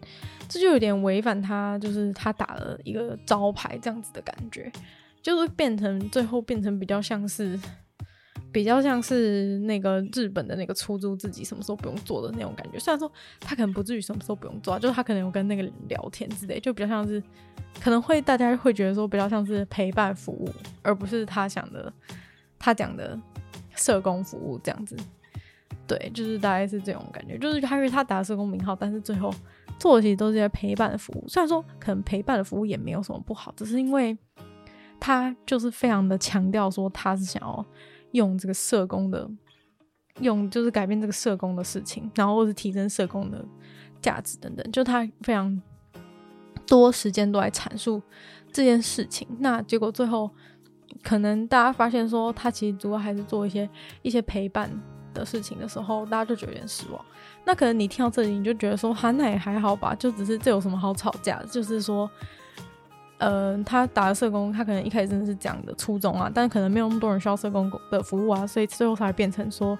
[0.48, 4.72] 这就有点违反他就是他打了一个招牌这样子的感觉。
[5.26, 7.58] 就是变成最后变成比较像是，
[8.52, 12.78] 比较像是那个日本的那个出租自己什么时候不用做的那种感觉。
[12.78, 13.10] 虽然说
[13.40, 17.20] 他可能不至于什么时候不用做，就是他可能有跟那个人聊天之类，就比较像是
[17.82, 20.48] 可能会大家会觉得说比较像是陪伴服务，
[20.82, 21.92] 而不是他想的
[22.56, 23.18] 他讲的
[23.74, 24.96] 社工服务这样子。
[25.88, 27.36] 对，就是大概是这种感觉。
[27.36, 29.34] 就是他因为他打社工名号，但是最后
[29.76, 31.24] 做的其实都是些陪伴的服务。
[31.26, 34.16] 虽然说可能陪伴的服务也没有什么不好，只是因为。
[34.98, 37.64] 他就是非常的强调说，他是想要
[38.12, 39.28] 用这个社工的，
[40.20, 43.44] 用就是改变这个社工的事情，然后或是提升社工的
[44.00, 45.62] 价值等等，就他非常
[46.66, 48.02] 多时间都来阐述
[48.52, 49.28] 这件事情。
[49.38, 50.30] 那结果最后，
[51.02, 53.68] 可能大家发现说，他其实主要还是做一些
[54.02, 54.70] 一些陪伴
[55.12, 57.04] 的事情的时候，大家就觉得有点失望。
[57.44, 61.42] 那可能你听到这里，你就觉得说，哈，那也还好吧，就只是这有什么好吵架？
[61.50, 62.10] 就是说。
[63.18, 69.76] 呃，他打的社工，他可能一开始真的是这样的初衷啊，但可能没有那么多人需要社工的服务啊，所以最后才变成说，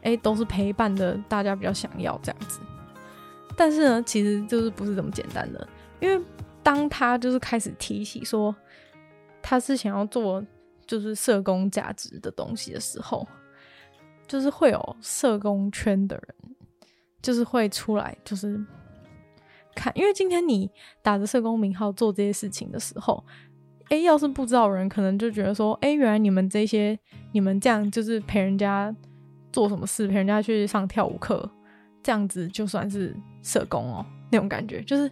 [0.00, 2.60] 哎、都是陪伴的，大家比较想要这样子。
[3.54, 5.68] 但是呢，其实就是不是这么简单的，
[6.00, 6.24] 因为
[6.62, 8.54] 当他就是开始提起说
[9.42, 10.42] 他是想要做
[10.86, 13.28] 就是社工价值的东西的时候，
[14.26, 16.56] 就是会有社工圈的人，
[17.20, 18.58] 就是会出来，就是。
[19.78, 20.68] 看，因为今天你
[21.02, 23.22] 打着社工名号做这些事情的时候，
[23.90, 26.98] 诶，要是不知道的人，可能就觉得说，诶，原来你们这些，
[27.32, 28.92] 你们这样就是陪人家
[29.52, 31.48] 做什么事，陪人家去上跳舞课，
[32.02, 35.08] 这样子就算是社工哦，那种感觉，就是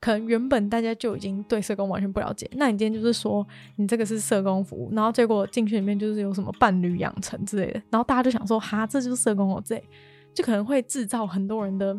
[0.00, 9.82] 可能原本大家就已经对社工完全不了解，那你今天就是说你这个是社工服务，然后结果进去里面就是有什么伴侣养成之类的，然后大家就想说，哈，这就是社工哦，这
[10.34, 11.98] 就可能会制造很多人的。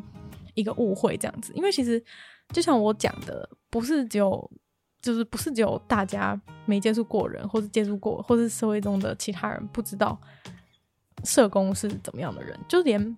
[0.54, 2.04] 一个误会这样子，因为其实
[2.50, 4.52] 就像我讲的，不是只有，
[5.02, 10.20] 就是不是只有大家没接触过人，或是接触过，或是社会中的其他人不知道
[11.24, 13.18] 社工是怎么样的人，就连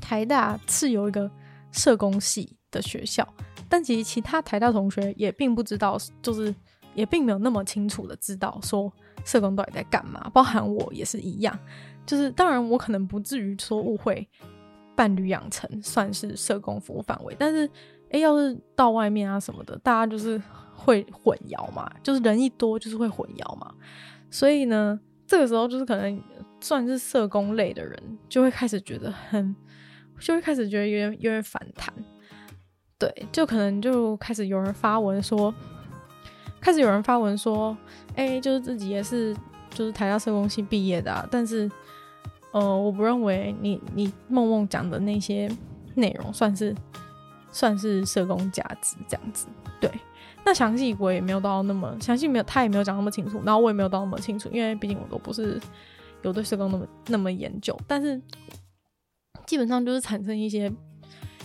[0.00, 1.30] 台大是有一个
[1.70, 3.26] 社工系的学校，
[3.68, 6.54] 但其实其他台大同学也并不知道，就是
[6.94, 8.92] 也并没有那么清楚的知道说
[9.24, 11.56] 社工到底在干嘛，包含我也是一样，
[12.04, 14.28] 就是当然我可能不至于说误会。
[15.02, 17.68] 伴侣养成算是社工服务范围，但是
[18.10, 20.40] 哎，要是到外面啊什么的，大家就是
[20.76, 23.74] 会混淆嘛，就是人一多就是会混淆嘛，
[24.30, 26.22] 所以呢，这个时候就是可能
[26.60, 29.56] 算是社工类的人就会开始觉得很，
[30.20, 31.92] 就会开始觉得有点有点反弹，
[32.96, 35.52] 对，就可能就开始有人发文说，
[36.60, 37.76] 开始有人发文说，
[38.14, 39.36] 哎，就是自己也是
[39.70, 41.68] 就是台大社工系毕业的啊，但是，
[42.52, 45.50] 呃，我不认为你你梦梦讲的那些
[45.94, 46.74] 内容算是。
[47.54, 49.46] 算是社工价值这样子，
[49.78, 49.90] 对。
[50.42, 55.60] 那详细我也没有到那么详细，没有他也没有讲那么清楚，然后我也没有到那么清楚，因为毕竟我都不是
[56.22, 57.78] 有对社工那么那么研究。
[57.86, 58.18] 但是
[59.44, 60.72] 基本上就是产生一些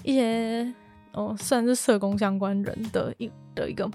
[0.02, 0.74] 一些，
[1.12, 3.92] 哦、呃，算是社工相关人的一的一个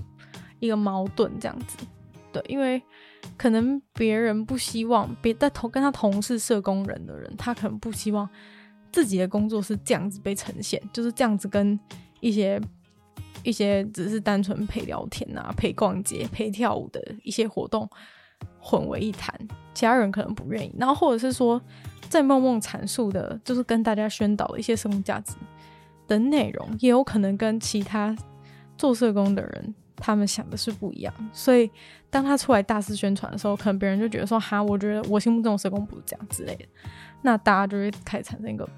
[0.61, 1.79] 一个矛盾这样子，
[2.33, 2.43] 对。
[2.49, 2.83] 因为
[3.37, 8.29] 可能别人不希望别在同跟他同是社工人的人，他可能不希望。
[8.91, 11.81] 自己的工作是这样子被呈现，就是这样子跟
[12.21, 12.61] 一些
[13.43, 17.89] 一些只是单纯陪聊天啊、陪逛街、陪跳舞的一些活动
[18.61, 19.35] 混为一谈，
[19.73, 20.75] 其他人可能不愿意。
[20.79, 21.59] 然后或者是说，
[22.11, 25.37] 在梦梦阐述的，就是跟大家宣导的一些社工价值
[26.07, 28.15] 的内容，也有可能跟其他
[28.77, 31.15] 做社工的人他们想的是不一样。
[31.33, 31.71] 所以
[32.11, 36.65] 当他出来大肆宣传的时候，可能别人就觉得说：“哈，我觉得我心目中的社工不是这样之类的。”
[37.23, 38.69] 那大家就会开始产生一个。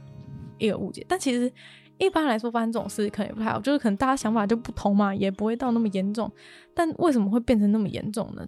[0.56, 1.52] 一个误解，但其实
[1.98, 6.30] 一般来说发生这种事可能也不太好，就是可能大家想法就不同嘛，也不会到那么严重。
[6.72, 8.46] 但为什么会变成那么严重呢？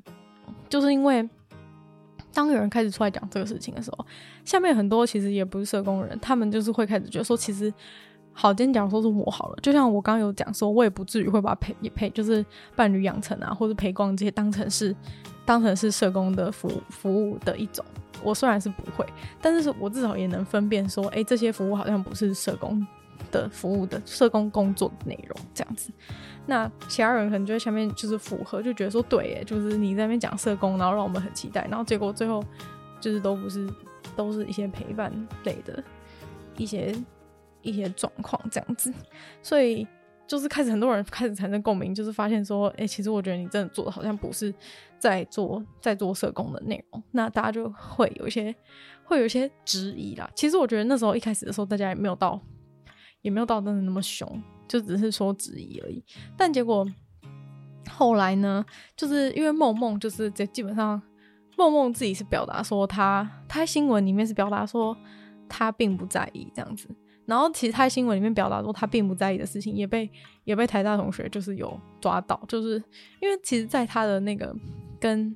[0.69, 1.29] 就是因为
[2.33, 4.07] 当有人开始出来讲这个事情的时候，
[4.45, 7.75] 下面很多其实也不是社工人，他们就是会开始觉得说，其实
[8.39, 12.45] 好，今天假如说是我好了，就像我刚刚有讲说，我也不至于会把陪也陪就是
[12.77, 14.95] 伴侣养成啊，或者陪逛这些当成是
[15.47, 17.83] 当成是社工的服务服务的一种。
[18.23, 19.07] 我虽然是不会，
[19.41, 22.87] 但是我至少也能分辨说，哎、这些服务好像不是社工
[23.33, 25.91] 的服务的社工工作的内容这样子。
[26.45, 32.45] 那其他人可能就在下面就是符合，就觉得说，对，哎，就是你在那边讲社工，然后让我们很期待，然后结果最后
[33.01, 33.67] 就是都不是，
[34.15, 35.11] 都是一些陪伴
[35.45, 35.83] 类的
[36.59, 36.95] 一些
[37.63, 38.93] 一些状况这样子，
[39.43, 39.87] 所以。
[40.29, 44.53] 就是开始很多人开始产生共鸣，就是发现说，哎、其实我觉得你真的做的好像不是
[44.99, 48.53] 在做在做社工的内容，那大家就会有一些
[49.05, 50.29] 会有一些质疑啦。
[50.35, 52.41] 其实我觉得那时候一开始的时候，大家也没有到
[53.23, 56.05] 也没有到真的那么凶，就只是说质疑而已。
[56.37, 56.85] 但结果
[57.89, 58.67] 后来呢，
[58.97, 61.01] 就是因为梦梦就是这基本上
[61.57, 64.97] 梦梦自己是表达说他他在新闻里面是表达说
[65.49, 66.89] 他并不在意这样子。
[67.27, 70.09] 然后其实他在新闻里面表达说他并不在意的事情，也被
[70.45, 72.83] 也被台大同学就是有抓到，就是
[73.21, 74.55] 因为其实，在他的那个
[75.01, 75.35] 跟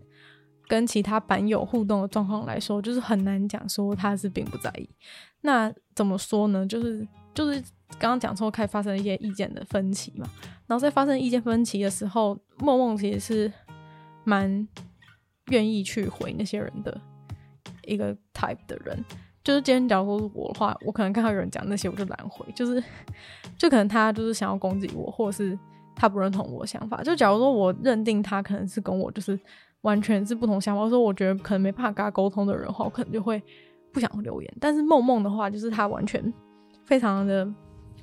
[0.69, 4.89] 跟其他版友互动的状况来说，就是很难讲说他是并不在意。
[5.41, 6.65] 那怎么说呢？
[6.65, 7.61] 就是就是
[7.99, 10.31] 刚刚讲说开始发生一些意见的分歧嘛，
[10.69, 13.53] 然后在发生意见分歧的时候，梦梦其实是
[14.23, 14.69] 蛮
[15.47, 17.01] 愿意去回那些人的
[17.85, 19.05] 一个 type 的人。
[19.43, 22.45] 就是今天，假如说我的话，我可能看到有人讲那些，我就懒回。
[22.55, 22.83] 就是，
[23.57, 25.59] 就可能他就是想要攻击我，或者是
[25.97, 27.03] 他不认同我的想法。
[27.03, 29.39] 就假如说我认定他可能是跟我就是
[29.81, 33.43] 完全是不同想法，说我觉得可能没办法跟他沟通的人的话，我可能就会
[33.93, 34.55] 不想留言。
[34.61, 36.33] 但是梦梦的话，就是他完全
[36.85, 37.49] 非常的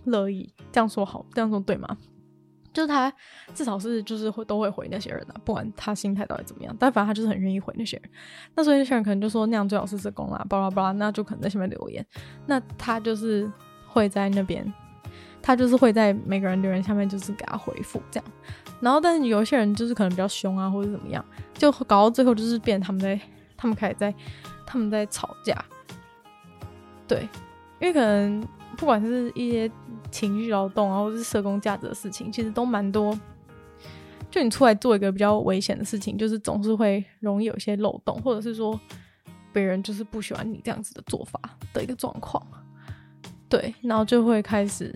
[0.06, 1.96] 乐意这样说好，这样说对吗？
[2.78, 3.12] 就是他
[3.56, 8.12] 至少是就是会都会回那些人、啊，不管他心态到底怎么样，但反正他就是很愿意回那些人。
[8.54, 12.06] 那所以那些人可能就说那样最好是社工啦，巴拉巴拉，那就可能在下面留言。
[12.46, 13.52] 那他就是
[13.88, 14.72] 会在那边，
[15.42, 18.32] 他就是会在每个人留言下面就是给他回复这样。
[18.80, 23.20] 然后但是有些人就是可能比较凶啊，或者怎么样，就搞到最后就是变他们在
[23.58, 24.14] 他们开始在
[24.68, 25.66] 他们在吵架。
[27.08, 27.28] 对，
[27.80, 28.48] 因为可能。
[28.78, 29.70] 不管是一些
[30.12, 33.20] 情绪劳动啊，或是社工价值的事情，其实都蛮多。
[34.30, 38.80] 就你出来做一个比较危险的事情，就是总是会容易有一些漏洞，或者是说
[39.52, 41.40] 别人就是不喜欢你这样子的做法
[41.74, 42.46] 的一个状况。
[43.50, 44.94] 对，然后就会开始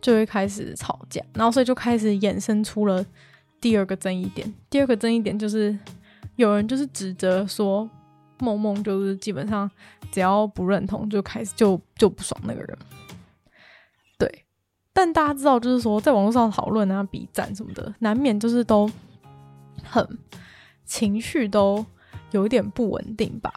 [0.00, 3.04] 就会开始吵架，然后所以就开始衍生出了
[3.60, 4.52] 第二个争议点。
[4.70, 5.78] 第二个争议点就是
[6.36, 7.88] 有人就是指责说。
[8.42, 9.70] 梦梦就是基本上
[10.10, 12.78] 只要不认同就开始就就不爽那个人，
[14.18, 14.44] 对。
[14.92, 18.90] 但大家知道，就是说在网络上讨论啊、比赞什么的，难免就是都
[19.82, 20.06] 很
[20.84, 21.86] 情绪都
[22.32, 23.50] 有一点不稳定吧，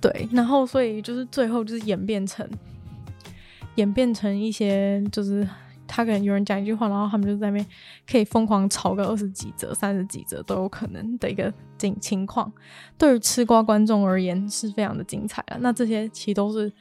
[0.00, 0.28] 对。
[0.30, 2.48] 然后所以就是最后就是演变成
[3.76, 5.48] 演变成一些就是。
[5.94, 7.66] 他可能有人讲一句话，然后他们就在那边
[8.10, 12.50] 可以疯狂炒个二十几折、三十几折都有可能的一个情情况。
[12.96, 15.58] 对于吃瓜观众而言是非常的精彩啊。
[15.60, 16.72] 那这些其实都是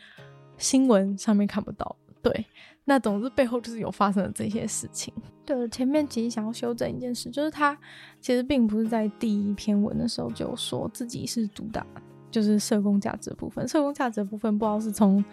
[0.57, 2.45] 新闻上面看不到，对。
[2.85, 5.13] 那总之背后就是有发生了这些事情。
[5.45, 7.77] 对，前面其实想要修正一件事，就是他
[8.19, 11.85] 其实并不是在第一篇文的时候就说自己是主打
[12.31, 15.23] 就是社工价值的部分，社工价值的部分不知道是从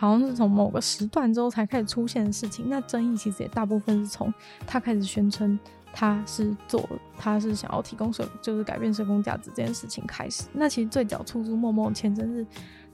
[0.00, 2.64] 好像是从某个时段之后才开始出现的事情。
[2.68, 4.32] 那争议其实也大部分是从
[4.66, 5.58] 他开始宣称
[5.92, 6.88] 他是做
[7.18, 10.44] 他是想要提供社就是改变社工价值这件事情开始。
[10.54, 12.46] 那其实最早出租梦梦前阵是。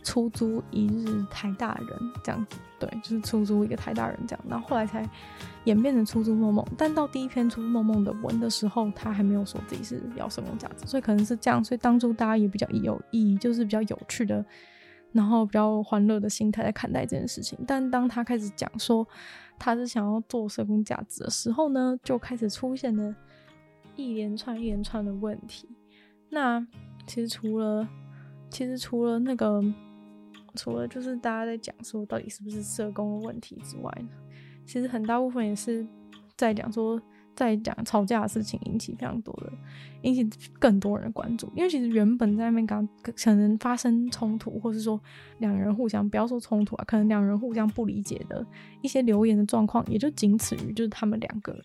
[0.04, 1.88] 出租一日台大人
[2.22, 5.04] 这样子，对，就是出租一个台大人这样，然后后来才
[5.64, 6.64] 演变成出租梦梦。
[6.78, 11.64] 但到第一篇出租梦梦的文的时候，他还没有说自己是要社工价值，所以可能是这样。
[11.64, 14.44] 所以当初大家也比较有意义，就是比较有趣的，
[15.16, 17.58] 然后比较欢乐的心态在看待这件事情。
[17.66, 19.04] 但当他开始讲说
[19.58, 23.12] 他是想要做社工价值的时候呢，就开始出现了
[23.96, 25.68] 一连串一连串的问题。
[26.28, 26.64] 那
[27.06, 27.88] 其实除了，
[28.50, 29.60] 其实除了那个。
[30.58, 34.08] 除了就是大家在讲说到底是不是社工的问题之外呢，
[34.64, 35.86] 其实很大部分也是
[36.34, 36.98] 在讲说，
[37.36, 39.52] 在讲吵架的事情引起非常多的，
[40.02, 41.48] 引起更多人的关注。
[41.54, 45.00] 因为其实原本在那边刚可能发生冲突，或是说
[45.38, 48.44] 两人互相不要说冲突啊，可能两人互相不理解的
[48.80, 51.56] 一些留言的状况，也就仅此于就是他们两个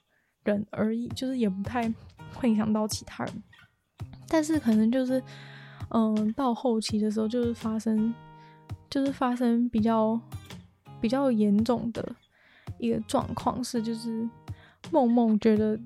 [0.44, 1.92] 人而已，就是也不太
[2.36, 3.44] 会影响到其他人。
[4.28, 5.24] 但是可能就是
[5.90, 8.14] 嗯、到后期的时候就是发生。
[8.90, 10.20] 就是发生比较
[11.00, 12.14] 比较严重的
[12.78, 14.28] 一个状况是，就是
[14.90, 15.80] 梦梦觉得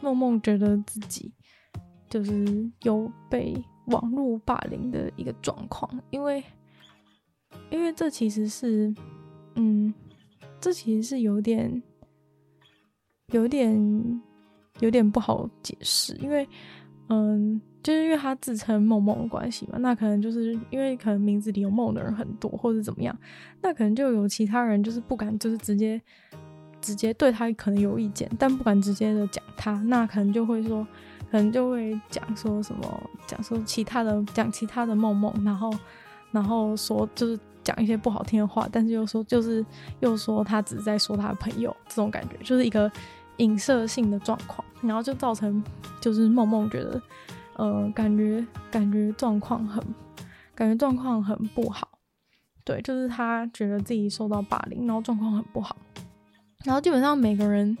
[0.00, 1.32] 梦梦觉得自己
[2.08, 3.56] 就是有被
[3.86, 6.42] 网络霸凌的一个状况，因为
[7.70, 8.94] 因为这其实是
[9.54, 9.92] 嗯，
[10.60, 11.82] 这其实是有点
[13.28, 14.20] 有点
[14.80, 16.48] 有点不好解释，因为
[17.08, 17.60] 嗯。
[17.82, 23.18] 就是因为他自称梦梦的关系嘛，那可能就是因为可能名字里有梦的人很多，或者怎么样，
[23.62, 25.98] 那可能就有其他人就是不敢，就是直接
[26.80, 30.86] 直接对他可能有意见，但不敢直接的讲他，那可能就会说，
[31.30, 35.72] 可能就会讲说什么，讲说其他的，讲其他的梦梦，然后
[36.30, 39.64] 然后说就是讲一些不好听的话，但是又说就是
[40.00, 42.90] 又说他只是在说他的朋友，这种感觉就是一个
[43.38, 45.62] 影射性的状况，然后就造成
[46.00, 47.00] 就是梦梦觉得。
[47.56, 49.84] 呃，感觉感觉状况很，
[50.54, 51.86] 感觉状况很不好，
[52.64, 55.76] 对，就是他觉得自己受到霸凌，然后状况很不好，
[56.64, 57.76] 然后基本上每个人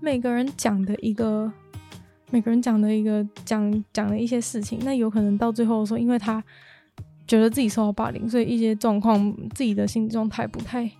[0.00, 1.52] 每个人讲的一个，
[2.30, 6.42] 每个人讲的一个讲讲的一些事情，那有可能到最后说，因为他
[7.26, 10.90] 觉得自己受到霸凌，所以一些状况自己的心理状态不太，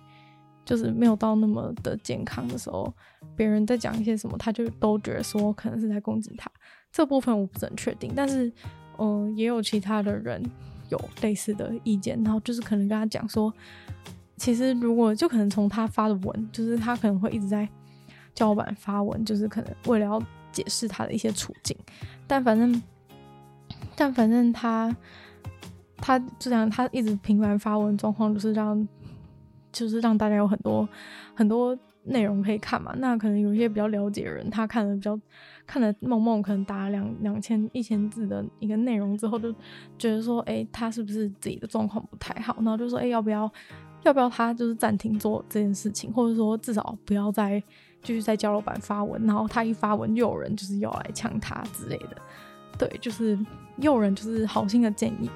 [0.65, 2.93] 就是没有到那么的健康的时候，
[3.35, 6.49] 别人在讲一些什么，他就都觉得说可能是在攻击他。
[6.91, 8.51] 这部分我不是很确定，但是，
[8.99, 10.43] 嗯、也有其他的人
[10.89, 13.51] 有类似的意见，然后就是可能跟他讲说，
[14.43, 17.65] 其实如果就可能从他发的文，就是他可能会一直在
[18.35, 20.21] 叫板发文，就是可能为了要
[20.51, 21.73] 解释他的一些处境，
[22.27, 22.83] 但反正，
[23.95, 24.93] 但反正他，
[25.95, 28.85] 他就这样，他一直频繁发文状况，就是让，
[29.71, 30.85] 就是让大家有很多
[31.33, 32.93] 很多内容可以看嘛。
[32.97, 35.17] 那可能有一些比较了解的人，他看的比较。
[35.65, 39.49] 看了梦梦可能打了两两千一千字的一个内容之后，就
[39.97, 42.53] 觉得说，哎、他是不是自己的状况不太好？
[42.57, 43.49] 然后就说，哎、要不要
[44.03, 47.61] 要不要他就是暂停做这件事情，或者说至少不要再
[48.01, 49.21] 继续在交流版发文。
[49.25, 52.17] 然后他一发文，又有人就是要来呛他之类的。
[52.77, 53.37] 对，就是
[53.77, 55.29] 又有人就是好心的建议，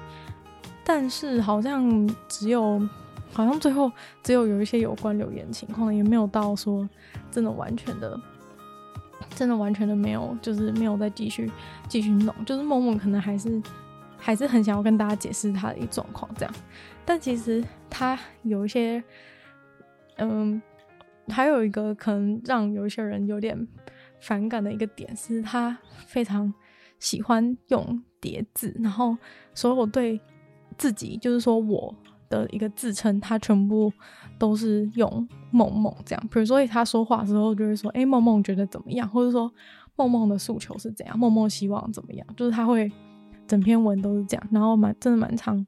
[0.84, 2.80] 但是好像只有
[3.32, 3.90] 好像最后
[4.22, 6.88] 只有有一些有关留言情况，也没有到说
[7.30, 8.18] 真的完全的。
[9.34, 11.50] 真的完全的没有，就是没有再继续
[11.88, 13.60] 继续弄，就是梦梦可能还是
[14.16, 16.54] 还是很想要跟大家解释他的一状况这样，
[17.08, 19.02] 但其实他有一些，
[20.18, 20.60] 嗯，
[21.28, 23.66] 还有一个可能让有一些人有点
[24.20, 26.52] 反感的一个点是，他非常
[26.98, 29.16] 喜欢用叠字，然后
[29.54, 30.20] 所有对
[30.76, 31.94] 自己就是说我
[32.28, 33.90] 的一个自称，他全部。
[34.40, 39.52] 都是用梦梦这样，比如说他说话的时候就会说，哎、欸，梦梦觉得怎么样，或者说
[39.96, 42.88] 梦梦的诉求是怎样，梦梦希望怎么样，就是他会
[43.48, 45.66] 整篇文都是这样，然后蛮真的蛮长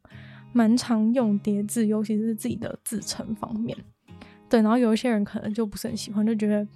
[0.52, 3.76] 蛮常用叠字，尤其是自己的自称方面，
[4.48, 6.66] 对，然后有一些人可能就不是很喜欢，就觉得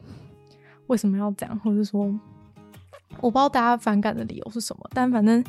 [0.86, 2.04] 为什么要这样，或者说
[3.20, 5.42] 我不知道大家反感的理由是什么，但反正。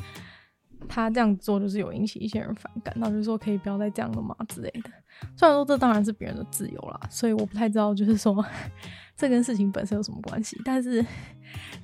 [0.88, 4.90] 他这样做就是有引起一些人反感，然后就说可以不要再这样了嘛之类的。
[5.34, 8.44] 虽然说这当然是别人的自由啦，所以我不太知道就是说
[9.16, 10.60] 这跟事情本身有什么关系。
[10.64, 11.04] 但是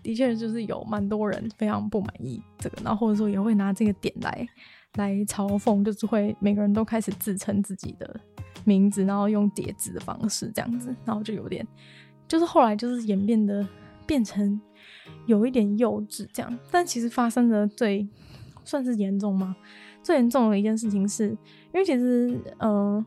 [0.05, 4.47] 的确就是有蛮多人非常不满意这个，然后或者说也会拿这个点来
[4.97, 8.21] 来嘲讽，就是会每个人都开始自称自己的
[8.65, 11.67] 名字，然后用叠字的方式这样子，然后就有点，
[12.29, 13.67] 就是后来就是演变的
[14.07, 14.61] 变成
[15.27, 16.59] 有一点幼稚这样。
[16.71, 18.07] 但其实发生的最
[18.65, 19.57] 算是严重吗？
[20.03, 21.37] 最严重的一件事情是，因
[21.75, 23.05] 为其实呃，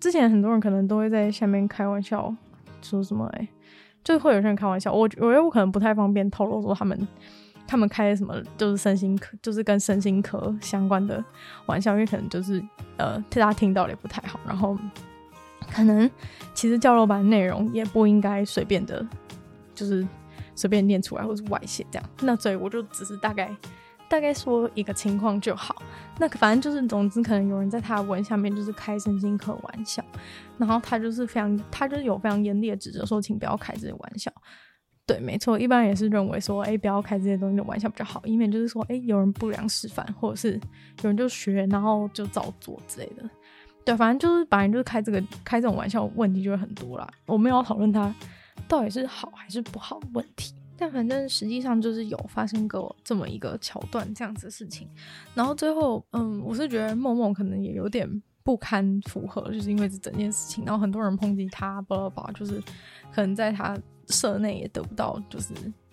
[0.00, 2.34] 之前很多人可能都会在下面开玩笑
[2.80, 3.48] 说什么、欸，哎，
[4.02, 7.06] 就会有些人开玩笑，我我觉得我可能不太方便透露说他们。
[7.66, 11.22] 他们开什么就是身心科，就是跟身心科相关的
[11.66, 12.62] 玩笑，因为可能就是
[12.96, 14.38] 呃，大家听到了也不太好。
[14.46, 14.78] 然后
[15.72, 16.08] 可能
[16.54, 19.04] 其实教授版内容也不应该随便的，
[19.74, 20.06] 就是
[20.54, 22.08] 随便念出来或是外泄这样。
[22.20, 23.54] 那所以我就只是大概
[24.08, 25.82] 大概说一个情况就好。
[26.18, 30.02] 那反正就是总之，可能有人在他的文下面就是开身心科玩笑，
[30.56, 34.32] 然后他就是非常，他就是有非常严厉的指责说，请不要开这些玩笑。
[35.06, 40.60] 对，没错，一般也是认为说，哎，不要开这些东西的玩笑比较好，以免就是说，哎，有人不良示范，或者是
[41.02, 43.22] 有人就学，然后就照做之类的。
[43.84, 47.08] 对，反正就是，反正就是开这个开这种玩笑，问题就会很多啦。
[47.26, 48.12] 我没有讨论它
[48.66, 54.88] 到底是好还是不好的问题，但反正实际上就是有发生过这么一个桥段这样子的事情。
[55.34, 58.10] 然后最后，嗯，我是觉得梦梦可能也有点
[58.42, 62.60] 不堪负荷，就是因为这整件事情，然后很多人抨击他，巴拉巴拉，就是
[63.12, 63.78] 可能在他。
[64.08, 65.52] 社内也得不到就是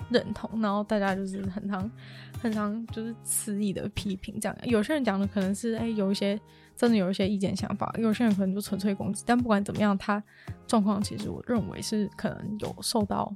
[0.10, 1.92] 认同，然后大家就是很常
[2.42, 4.58] 很常就是肆意的批评这样。
[4.64, 6.40] 有些人讲的可能是哎、有一些
[6.76, 9.24] 真的有一些意见想法，有些人可能就纯粹攻击。
[9.26, 10.22] 但不管怎么样，他
[10.68, 13.34] 状况其实我认为是可能有受到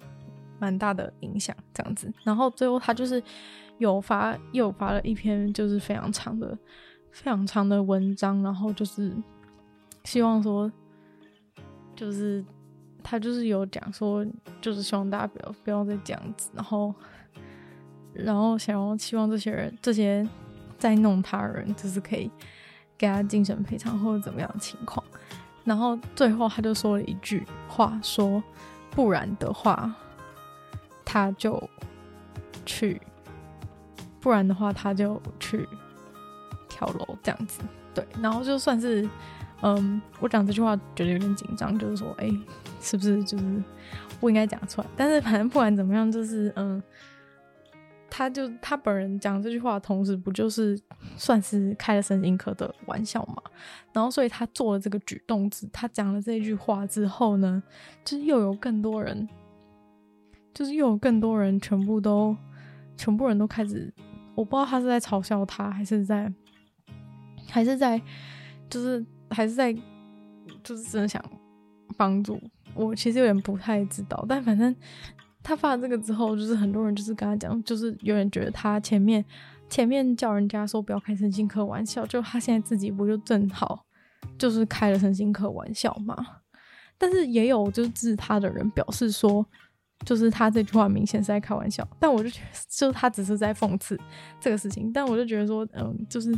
[0.60, 2.12] 蛮大的影响这样子。
[2.24, 3.22] 然后最后他就是
[3.78, 6.58] 有发又发了一篇就是非常长的
[7.12, 9.16] 非常长的文章，然后就是
[10.04, 10.72] 希望说
[11.96, 12.46] 就是。
[13.10, 14.26] 他就是有讲说，
[14.60, 16.94] 就是希望大家不要不要再这样子，然后，
[18.12, 20.28] 然后想要希望这些人这些
[20.78, 22.30] 在弄他人，就是可以
[22.98, 25.02] 给他精神赔偿或者怎么样的情况。
[25.64, 28.44] 然后最后他就说了一句话，说
[28.92, 29.96] 不然的话
[31.06, 31.58] 他就
[32.66, 33.02] 去，
[34.20, 35.66] 不然的话他就去
[36.68, 37.62] 跳楼这样子。
[37.94, 39.08] 对，然后就算是。
[39.64, 42.30] 嗯，我讲这句话觉得有点紧张，就是说，哎、
[42.80, 43.64] 是不是就是
[44.20, 44.88] 不应该讲出来？
[44.96, 46.82] 但是反正不管怎么样，就是嗯，
[48.08, 50.80] 他就他本人讲这句话的同时，不就是
[51.16, 53.42] 算是开了神经科的玩笑嘛？
[53.92, 57.64] 然后所以他做了这个举动之，他讲了这句话之后呢，
[58.06, 59.28] 就是又有更多人，
[60.54, 62.38] 就是又有更多人全部都
[62.96, 63.92] 全部人都开始，
[64.36, 66.32] 我不知道他是在嘲笑他，还是在
[67.50, 68.00] 还是在
[68.70, 69.04] 就是。
[69.30, 69.74] 还是在，
[70.64, 71.24] 就是真的想
[71.98, 72.40] 帮助
[72.74, 74.26] 我，其实有点不太知道。
[74.28, 74.76] 但反正
[75.44, 79.24] 他发了这个之后，就是很多人就是跟他讲，就是有人觉得他前面
[79.70, 83.86] 前面叫人家说不要开神经科玩笑，就他现在自己不就正好
[84.38, 86.16] 就是开了神经科玩笑嘛？
[86.98, 89.46] 但是也有就是支持他的人表示说，
[90.06, 91.88] 就是他这句话明显是在开玩笑。
[92.00, 94.00] 但我就觉得，就他只是在讽刺
[94.40, 94.92] 这个事情。
[94.94, 96.32] 但我就觉得说，嗯，就是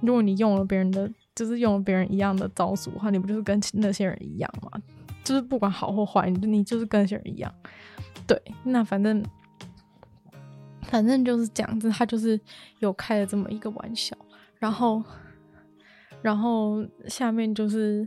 [0.00, 1.10] 如果你用了别人的。
[1.34, 4.80] 就是用别人一样的招数的话，你不就是跟那些人一样吗？
[5.24, 7.52] 就是不管好或坏，你你就是跟那些人一样。
[8.26, 9.24] 对，那反正
[10.82, 12.38] 反正就是这样子，他就是
[12.78, 14.16] 有开了这么一个玩笑，
[14.58, 15.02] 然后
[16.22, 18.06] 然后下面就是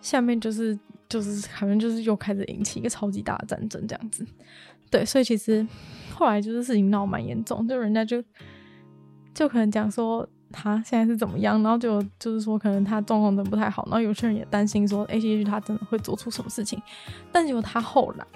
[0.00, 0.78] 下面就是
[1.08, 4.24] 就是好像就是又开始引起一个超级大的战争这样子。
[4.90, 5.66] 对，所以其实
[6.14, 8.22] 后来就是事情闹蛮严重，就人家就
[9.34, 10.28] 就可能讲说。
[10.58, 11.62] 他现在是怎么样？
[11.62, 13.84] 然后就就是说，可能他状况真不太好。
[13.84, 16.80] 然后有些人也担心说，也许他真的会做出什么事情。
[17.30, 18.26] 但结果他后来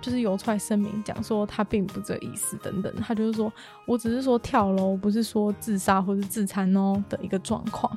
[0.00, 2.90] 就是有出来声明，讲说他并不这意思等等。
[2.96, 3.52] 他就是说
[3.86, 7.94] 我只是说跳楼，不是说自杀或是自残哦的一个状况。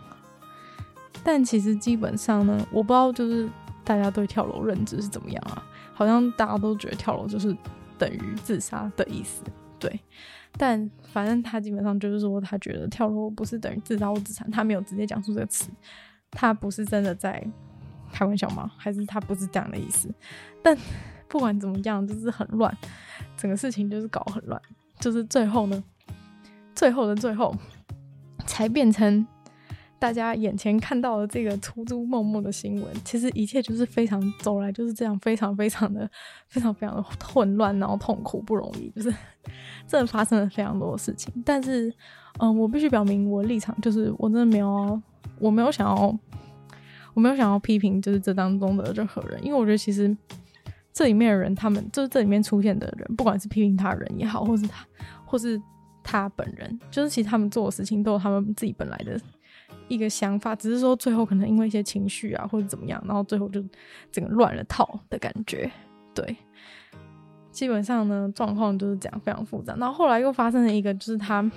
[1.23, 3.49] 但其实基本上呢，我不知道就是
[3.85, 5.63] 大家对跳楼认知是怎么样啊？
[5.93, 7.55] 好像大家都觉得跳楼就是
[7.97, 9.41] 等于自杀的意思，
[9.79, 9.99] 对。
[10.57, 15.69] 但反正他基本上就是说，他觉得跳楼不是等于自杀或自残，他没有直接讲出这个词，
[16.31, 17.45] 他不是真的在
[18.11, 18.71] 开玩笑吗？
[18.77, 20.09] 还是他不是这样的意思？
[20.61, 20.77] 但
[21.27, 22.75] 不管怎么样，就是很乱，
[23.37, 24.61] 整个事情就是搞很乱，
[24.99, 25.83] 就是最后呢，
[26.75, 27.55] 最后的最后
[28.45, 29.25] 才变成。
[29.99, 36.09] 大家眼前看到的这个出租梦梦的新闻，其实一切就是非常走来就是这样，非常非常的
[36.47, 39.13] 非常非常的混乱，然后痛苦不容易，就是
[39.85, 41.31] 真的发生了非常多的事情。
[41.45, 41.93] 但是，
[42.39, 44.99] 嗯，我必须表明我的立场，就是我真的没有，
[45.37, 46.17] 我没有想要，
[47.13, 50.15] 我没有想要批评，就是这当中的任何人，因为我觉得其实
[50.93, 54.85] 这里面的人，他们就是这里面出现的人，不管是批评他人也好，或是他，
[55.25, 55.61] 或是
[56.01, 59.19] 他本人，就是其实他们做的事情都有他们自己本来的。
[59.87, 63.63] 一个想法，只是说最后可能因为一些情绪啊或者怎么样，然后最后就
[64.11, 65.69] 整个乱了套的感觉。
[66.13, 66.35] 对，
[67.51, 69.75] 基本上呢状况就是这样，非常复杂。
[69.77, 71.49] 然后后来又发生了一个，就是他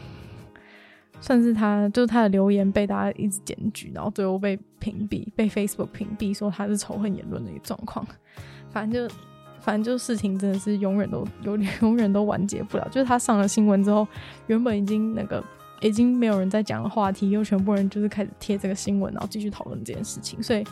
[1.21, 8.07] 算是他就是他的留言被大家一直检举，然后最后被屏蔽，被 Facebook 屏蔽，说他是仇恨言论的一个状况。
[8.71, 9.15] 反正就
[9.61, 12.89] 反正就事情真的是永远都有永远都完结不了。
[12.91, 14.09] 就是他上了新闻之后，
[14.47, 15.45] 原本已经那个。
[15.83, 20.65] 已经没有人在讲的话题，又全部人就是开始贴这个新闻，然后继续讨论这件事情，所以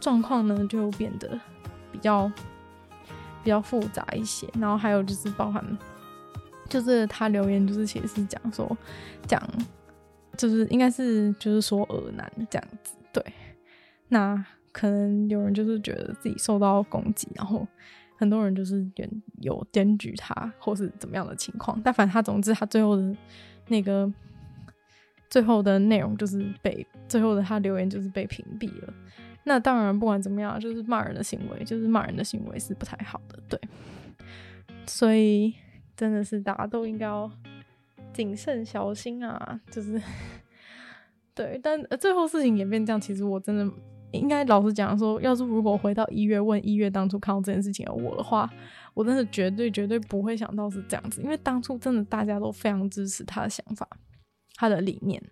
[0.00, 1.38] 状况呢就变得
[1.92, 2.26] 比较
[3.42, 4.48] 比较复杂一些。
[4.58, 5.62] 然后还有就是包含，
[6.68, 8.76] 就是他留言就是其实是讲说
[9.26, 9.42] 讲，
[10.38, 12.94] 就是应该是就是说恶男这样子。
[13.12, 13.22] 对，
[14.08, 14.42] 那
[14.72, 17.66] 可能有人就是觉得自己受到攻击，然后
[18.16, 18.82] 很多人就是
[19.40, 21.78] 有检举他或是怎么样的情况。
[21.84, 23.14] 但反正他总之他最后的
[23.68, 24.10] 那个。
[25.34, 28.94] 最后的内容就是被最后的他留言就是被屏蔽了。
[29.42, 33.60] 那当然，不管怎么样，就是骂人的行为，就是骂人的行为是不太好的，对。
[34.86, 35.52] 所以
[35.96, 37.28] 真的是大家都应该要
[38.12, 40.00] 谨慎小心啊，就是
[41.34, 41.58] 对。
[41.60, 43.68] 但最后事情演变这样，其实我真的
[44.12, 48.48] 应该老实讲说，要是如果回到一月问一月当初看到这件事情的我的话，
[48.94, 53.88] 我真的绝对绝对不会想到是这样子，因为当初真的大家都非常支持他的想法。
[54.54, 55.22] 他的理念，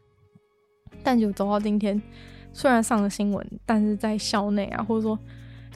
[1.02, 2.00] 但就走到今天，
[2.52, 5.18] 虽然上了新闻，但是在校内啊，或者说，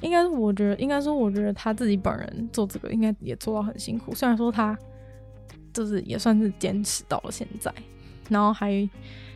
[0.03, 4.15] 应该是我觉得，应该说，我觉得他自己本人做这个，应该也做到很辛苦。
[4.15, 4.77] 虽然说他
[5.73, 7.73] 就是也算是坚持到了现在，
[8.29, 8.89] 然后还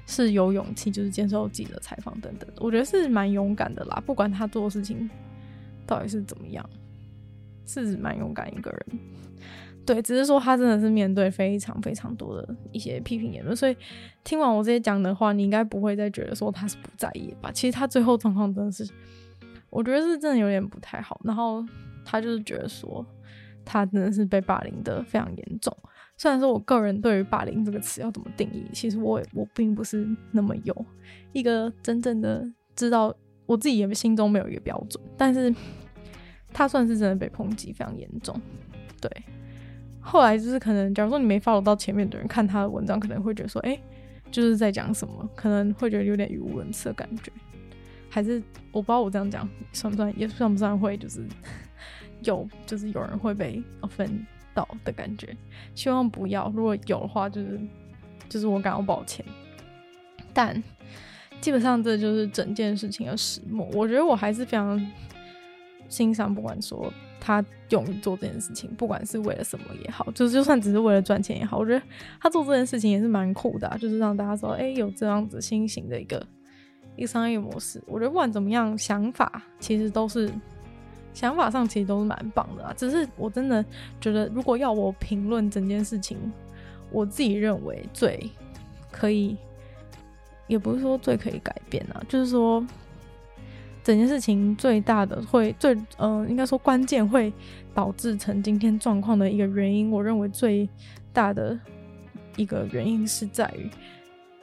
[0.07, 4.03] 是有勇气，就是接受记者采访等等，我觉得是蛮勇敢的啦。
[4.05, 5.09] 不管他做的事情
[5.87, 6.69] 到底是怎么样，
[7.65, 8.99] 是蛮勇敢一个人。
[9.93, 13.77] 对，只是说他真的是面对非常非常多的一些批评言论，所以
[14.23, 17.51] 听完我这些讲的话，你应该不会再觉得说他是不在意吧？
[17.51, 18.89] 其实他最后状况真的是，
[19.69, 21.21] 我觉得是真的有点不太好。
[21.25, 21.67] 然后
[22.05, 23.05] 他就是觉得说，
[23.65, 25.77] 他真的是被霸凌的非常严重。
[26.17, 30.87] 虽然说我个人对于霸凌这个词要怎么定义，其实我也我并不是那么有
[31.33, 33.13] 一个真正的知道，
[33.45, 35.03] 我自己也心中没有一个标准。
[35.17, 35.53] 但是
[36.53, 38.41] 他算是真的被抨击非常严重，
[39.01, 39.11] 对。
[40.01, 43.79] 后来就是可能，假如说你没 follow 到前面的人看他的文章，可能会觉得说，哎、
[44.31, 47.31] 就是在讲什么，可能会觉得有点语无伦次的感觉。
[48.09, 48.43] 还是
[48.73, 51.25] 我不知道我这样讲算不算，也算不算会就是
[52.25, 55.37] 有，就是有人会被 offend 到的感觉。
[55.75, 57.61] 希望不要，如果有的话，就是
[58.29, 59.25] 就是我感到抱歉。
[60.33, 60.61] 但
[61.41, 63.69] 基本上这就是整件事情的始末。
[63.75, 64.81] 我觉得我还是非常
[65.91, 66.91] 欣赏，不管说。
[67.23, 71.83] 他勇于做这件事情，不管是为了什么也好，就是就算只是为了赚钱也好，我觉得
[72.19, 76.27] 他做这件事情也是蛮酷的，就是让大家说，哎，有这样子新型的一个
[76.97, 77.79] 一个商业模式。
[77.87, 80.33] 我觉得不管怎么样，想法其实都是
[81.13, 82.73] 想法上其实都是蛮棒的啊。
[82.75, 83.63] 只是我真的
[84.01, 86.17] 觉得，如果要我评论整件事情，
[86.91, 88.31] 我自己认为最
[88.91, 89.37] 可以，
[90.47, 92.67] 也不是说最可以改变啊，就是说。
[93.83, 97.33] 整件事情最大的会最呃，应该说关键会
[97.75, 100.69] 导致成今天状况的一个原因，我认为最
[101.13, 101.59] 大的
[102.37, 103.69] 一个原因是在于，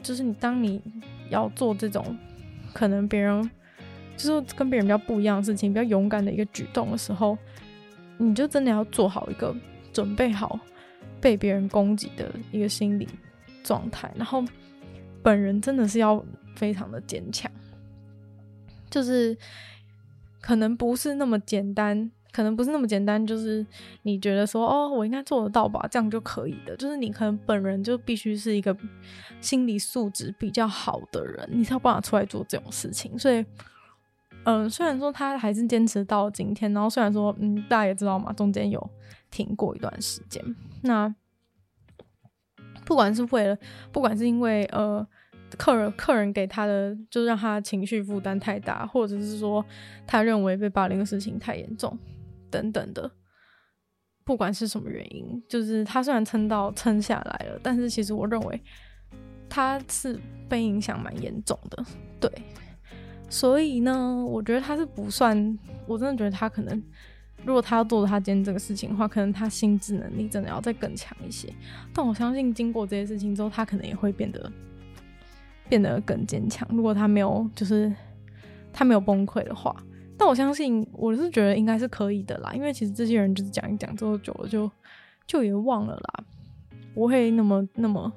[0.02, 0.82] 就是你当你
[1.30, 2.18] 要做这种
[2.74, 3.50] 可能别人
[4.16, 7.38] 就是跟别人比较不一样的事情，比较勇敢的一个举动的时候，
[8.18, 9.56] 你就真的要做好一个
[9.94, 10.60] 准备好
[11.22, 13.08] 被别人攻击的一个心理
[13.64, 14.44] 状态，然后
[15.22, 16.24] 本人真的是要
[16.56, 17.52] 非常的坚强。
[18.90, 19.38] 就是
[20.42, 23.26] 可能不是那么简单，可能不是那么简单。
[23.26, 23.66] 就是
[24.04, 26.76] 你觉得说，哦，我应该做得到吧，这样就可以的。
[26.78, 28.76] 就是你可能本人就必须是一个
[29.42, 33.18] 心理素质比较好的人，你才有办法出来做这种事情。
[33.20, 33.46] 所以，
[34.46, 38.90] 嗯、虽然说他还是坚持到今天，然后虽然说，嗯，大家也知道嘛，中间有
[39.30, 40.44] 停过一段时间。
[40.82, 41.14] 那
[42.86, 43.58] 不管是为了，
[43.92, 45.06] 不管是因为，呃。
[45.58, 49.66] 客人客人给他的，就让他情绪负担太大，或者是说
[50.06, 51.98] 他认为被霸凌的事情太严重，
[52.50, 53.10] 等等的。
[54.26, 58.62] 不管是什么原因，就是他虽然撑到撑下来了，但是其实我认为
[59.48, 60.20] 他是
[60.50, 61.86] 被影响蛮严重的。
[62.20, 62.30] 对，
[63.30, 66.84] 所以呢，我觉得他是不算，我真的觉得他可能，
[67.45, 71.48] 如果他要做他今天这个事情的话，可能他心智能力真的要再更强一些。
[71.93, 74.52] 但我相信经过这些事情之后，他可能也会变得。
[75.70, 76.68] 变得更坚强。
[76.72, 77.93] 如果他没有，就是
[78.72, 79.76] 他没有崩溃的话，
[80.18, 82.51] 但我相信，我是觉得应该是可以的啦。
[82.53, 84.70] 因为其实这些人就是讲一讲之后久了就
[85.26, 86.24] 就也忘了啦，
[86.93, 88.11] 不会那么那么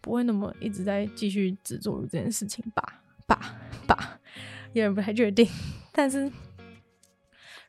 [0.00, 3.02] 不会那么一直在继续执着于这件事情吧。
[3.26, 3.40] 吧
[3.88, 4.20] 吧，
[4.72, 5.48] 有点不太确定。
[5.92, 6.30] 但是，如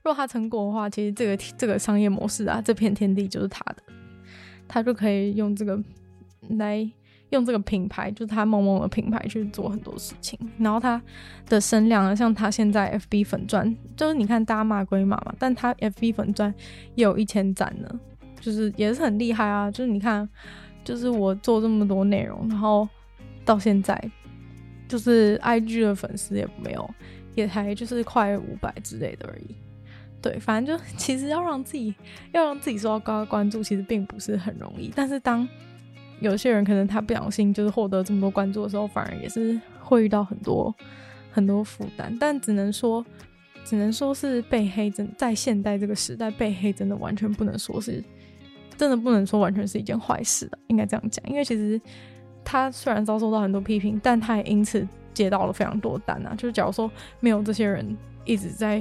[0.03, 3.81] 果他成功的话，其实这个这个商业模式啊，这片天地就是他的，
[4.67, 5.83] 他就可以用这个
[6.49, 6.87] 来。
[7.31, 11.01] 用这个品牌，就是他某某的品牌去做很多事情，然后他
[11.47, 16.53] 的声量呢，像他现在 FB 粉钻，就是你看大骂归骂嘛，但他 FB 粉钻
[16.95, 17.99] 也有一千赞呢，
[18.39, 19.69] 就是也是很厉害啊。
[19.69, 20.27] 就是你看，
[20.83, 22.87] 就是我做这么多内容，然后
[23.43, 23.99] 到现在，
[24.87, 26.89] 就是 IG 的粉丝也没有，
[27.35, 29.55] 也才就是快五百之类的而已。
[30.21, 31.93] 对，反正就 其实要让自己
[32.31, 35.47] 要让自己受到高的关注，其实并不是很容易，但是当
[36.19, 40.73] 有些人可能他不小心就是获得这么多关注的时候，反而也是会遇到很多
[41.31, 42.15] 很多负担。
[42.19, 43.05] 但只能说，
[43.63, 48.03] 只能说是被黑，真在现代这个时代被黑，真的完全不能说是，
[48.75, 51.23] 真的不能说完全是一件坏事的，应该这样讲。
[51.29, 51.79] 因为其实
[52.43, 56.33] 他虽然遭受到很多批评，但他也因此接到了非常多单啊。
[56.35, 56.89] 就是假如说
[57.19, 57.95] 没有这些人
[58.25, 58.79] 一直在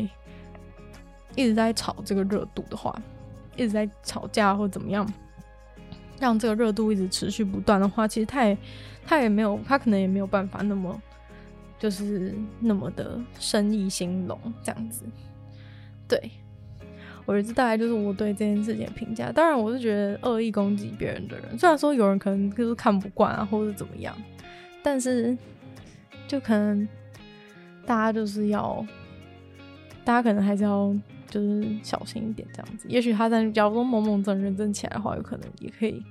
[1.34, 2.98] 一直在炒这个热度的话，
[3.56, 5.06] 一直在吵架或怎么样。
[6.18, 8.56] 让这个热度一直持续不断的话，其实他也
[9.06, 11.00] 他也没有，他可能也没有办法那么
[11.78, 15.04] 就是那么的生意兴隆这样子。
[16.08, 16.30] 对，
[17.24, 19.30] 我觉得这大概就是我对这件事情的评价。
[19.30, 24.16] 当然，我是觉得恶意攻击别人的人，虽然说有人可能就是看不惯啊，或者怎么样，
[24.82, 25.36] 但是
[26.26, 26.88] 就可能
[27.84, 28.84] 大家就是要，
[30.04, 30.94] 大家可能还是要。
[31.28, 32.86] 就是小心一点，这样子。
[32.88, 36.02] 也许他在，假如说萌萌真认真起来的话，有可能也可以，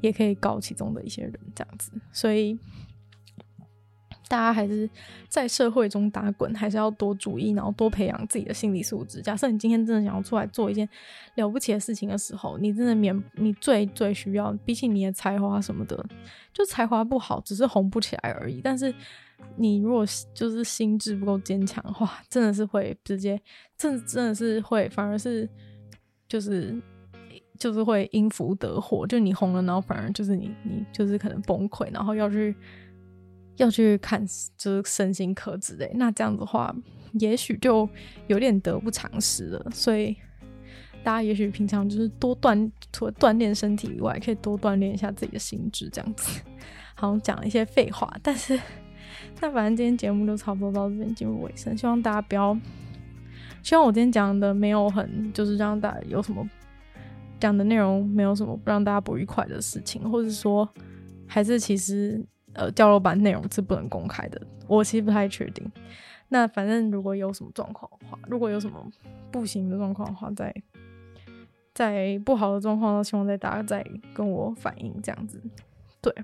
[0.00, 1.92] 也可以告其中的一些人这样子。
[2.12, 2.58] 所以
[4.28, 4.88] 大家还是
[5.28, 9.20] 在社会中打滚，还是要多注意，然后多培养自己的心理素质。
[9.20, 10.88] 假设你今天真的想要出来做一件
[11.34, 16.04] 了不起的事情的时候，你真的免你最最需要，比起你的才华什么的，
[16.52, 18.60] 就才华不好，只是红不起来而已。
[18.62, 18.94] 但是。
[19.56, 23.40] 你如果就是心智不够坚强的话，真的是会直接，
[23.76, 25.48] 真真的是会，反而是
[26.26, 26.80] 就是
[27.58, 29.06] 就是会因福得祸。
[29.06, 32.54] 就你红了，然后反而就是你你就是可能崩溃，然后要去
[33.56, 34.24] 要去看
[34.56, 35.90] 就是身心科之类。
[35.94, 36.74] 那这样子的话，
[37.14, 37.86] 也许就
[38.28, 39.70] 有点得不偿失了。
[39.70, 40.16] 所以
[41.04, 46.40] 大家也许平常就是多锻，除了锻炼身体以外，可以多锻炼一下自己的心智，这样子。
[46.96, 48.58] 好像讲一些废话，但是。
[49.40, 52.56] 那反正今天节目就差不多到这边进入尾声，希望大家不要，
[53.62, 56.46] 希望我今天讲的没有很就是让大家有什么
[57.38, 60.68] 讲的内容没有什么不让大家不愉快的事情，或者说
[61.26, 62.22] 还是其实
[62.52, 65.66] 呃掉落版内容是不能公开的，我其实不太确定。
[66.28, 68.86] 那反正如果有什么状况的话，如果有什么
[69.32, 70.54] 不行的状况的话，在
[71.72, 75.40] 在不好的状况，希望在大家再跟我反映这样子，
[76.02, 76.14] 对。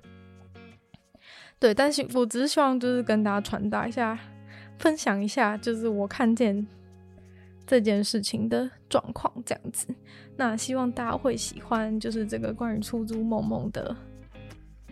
[1.59, 4.19] 对，但是我只是希望就是跟大家传达一下，
[4.79, 6.67] 分享一下，就是我看见
[7.67, 9.87] 这件事情的状况这样子。
[10.37, 13.97] 那希望大家会喜欢，就是这个关于出租梦梦的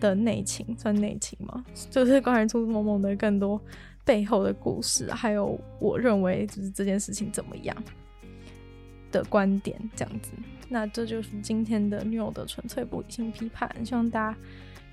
[0.00, 1.62] 的内情，算内情吗？
[1.90, 3.60] 就是关于出租梦梦的更多
[4.02, 7.76] 背后的故事，还有我认为就是这件事情怎么样
[9.12, 10.32] 的观点这样子。
[10.70, 14.38] 那这就是今天的女友的纯粹不理性批判，希望大家。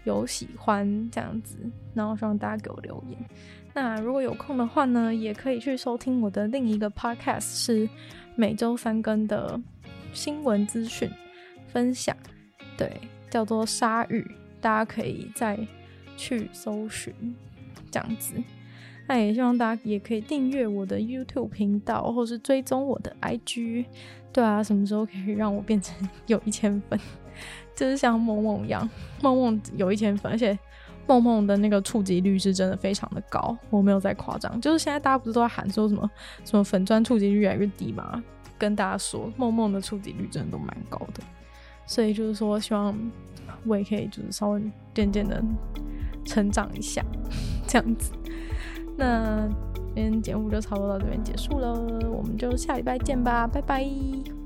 [0.03, 1.57] 有喜欢这样子，
[1.93, 3.17] 然后希望大家给我留言。
[3.73, 7.87] 那如果有空的话呢，也可以去收听我的另一个 podcast，是
[8.35, 9.59] 每周三更的
[10.13, 11.09] 新闻资讯
[11.67, 12.15] 分享，
[12.77, 12.91] 对，
[13.29, 14.25] 叫做鲨鱼，
[14.59, 15.57] 大家可以再
[16.17, 17.13] 去搜寻
[17.89, 18.35] 这样子。
[19.07, 23.85] 那也希望大家也可以订阅我的 YouTube 频道，或是追踪我的 IG。
[24.33, 26.97] 对啊，什么时候可以让我变成有一千粉？
[27.75, 28.87] 就是像梦梦一样，
[29.21, 30.57] 梦梦有一千粉，而且
[31.07, 34.59] 梦梦的那个触及率是真的非常的高，我没有在夸张。
[34.61, 36.09] 就是现在大家不是都在喊说什么
[36.45, 38.23] 什么粉专触及率越来越低吗？
[38.57, 41.23] 跟大家说，梦梦的触及率真的都蛮高的。
[41.87, 42.95] 所以就是说，希望
[43.65, 44.61] 我也可以就是稍微
[44.93, 45.43] 渐渐的
[46.23, 47.03] 成长一下，
[47.67, 48.11] 这样子。
[48.95, 49.49] 那
[49.95, 51.73] 今天节目就差不多到这边结束了，
[52.09, 54.40] 我们就下礼拜见吧，拜拜。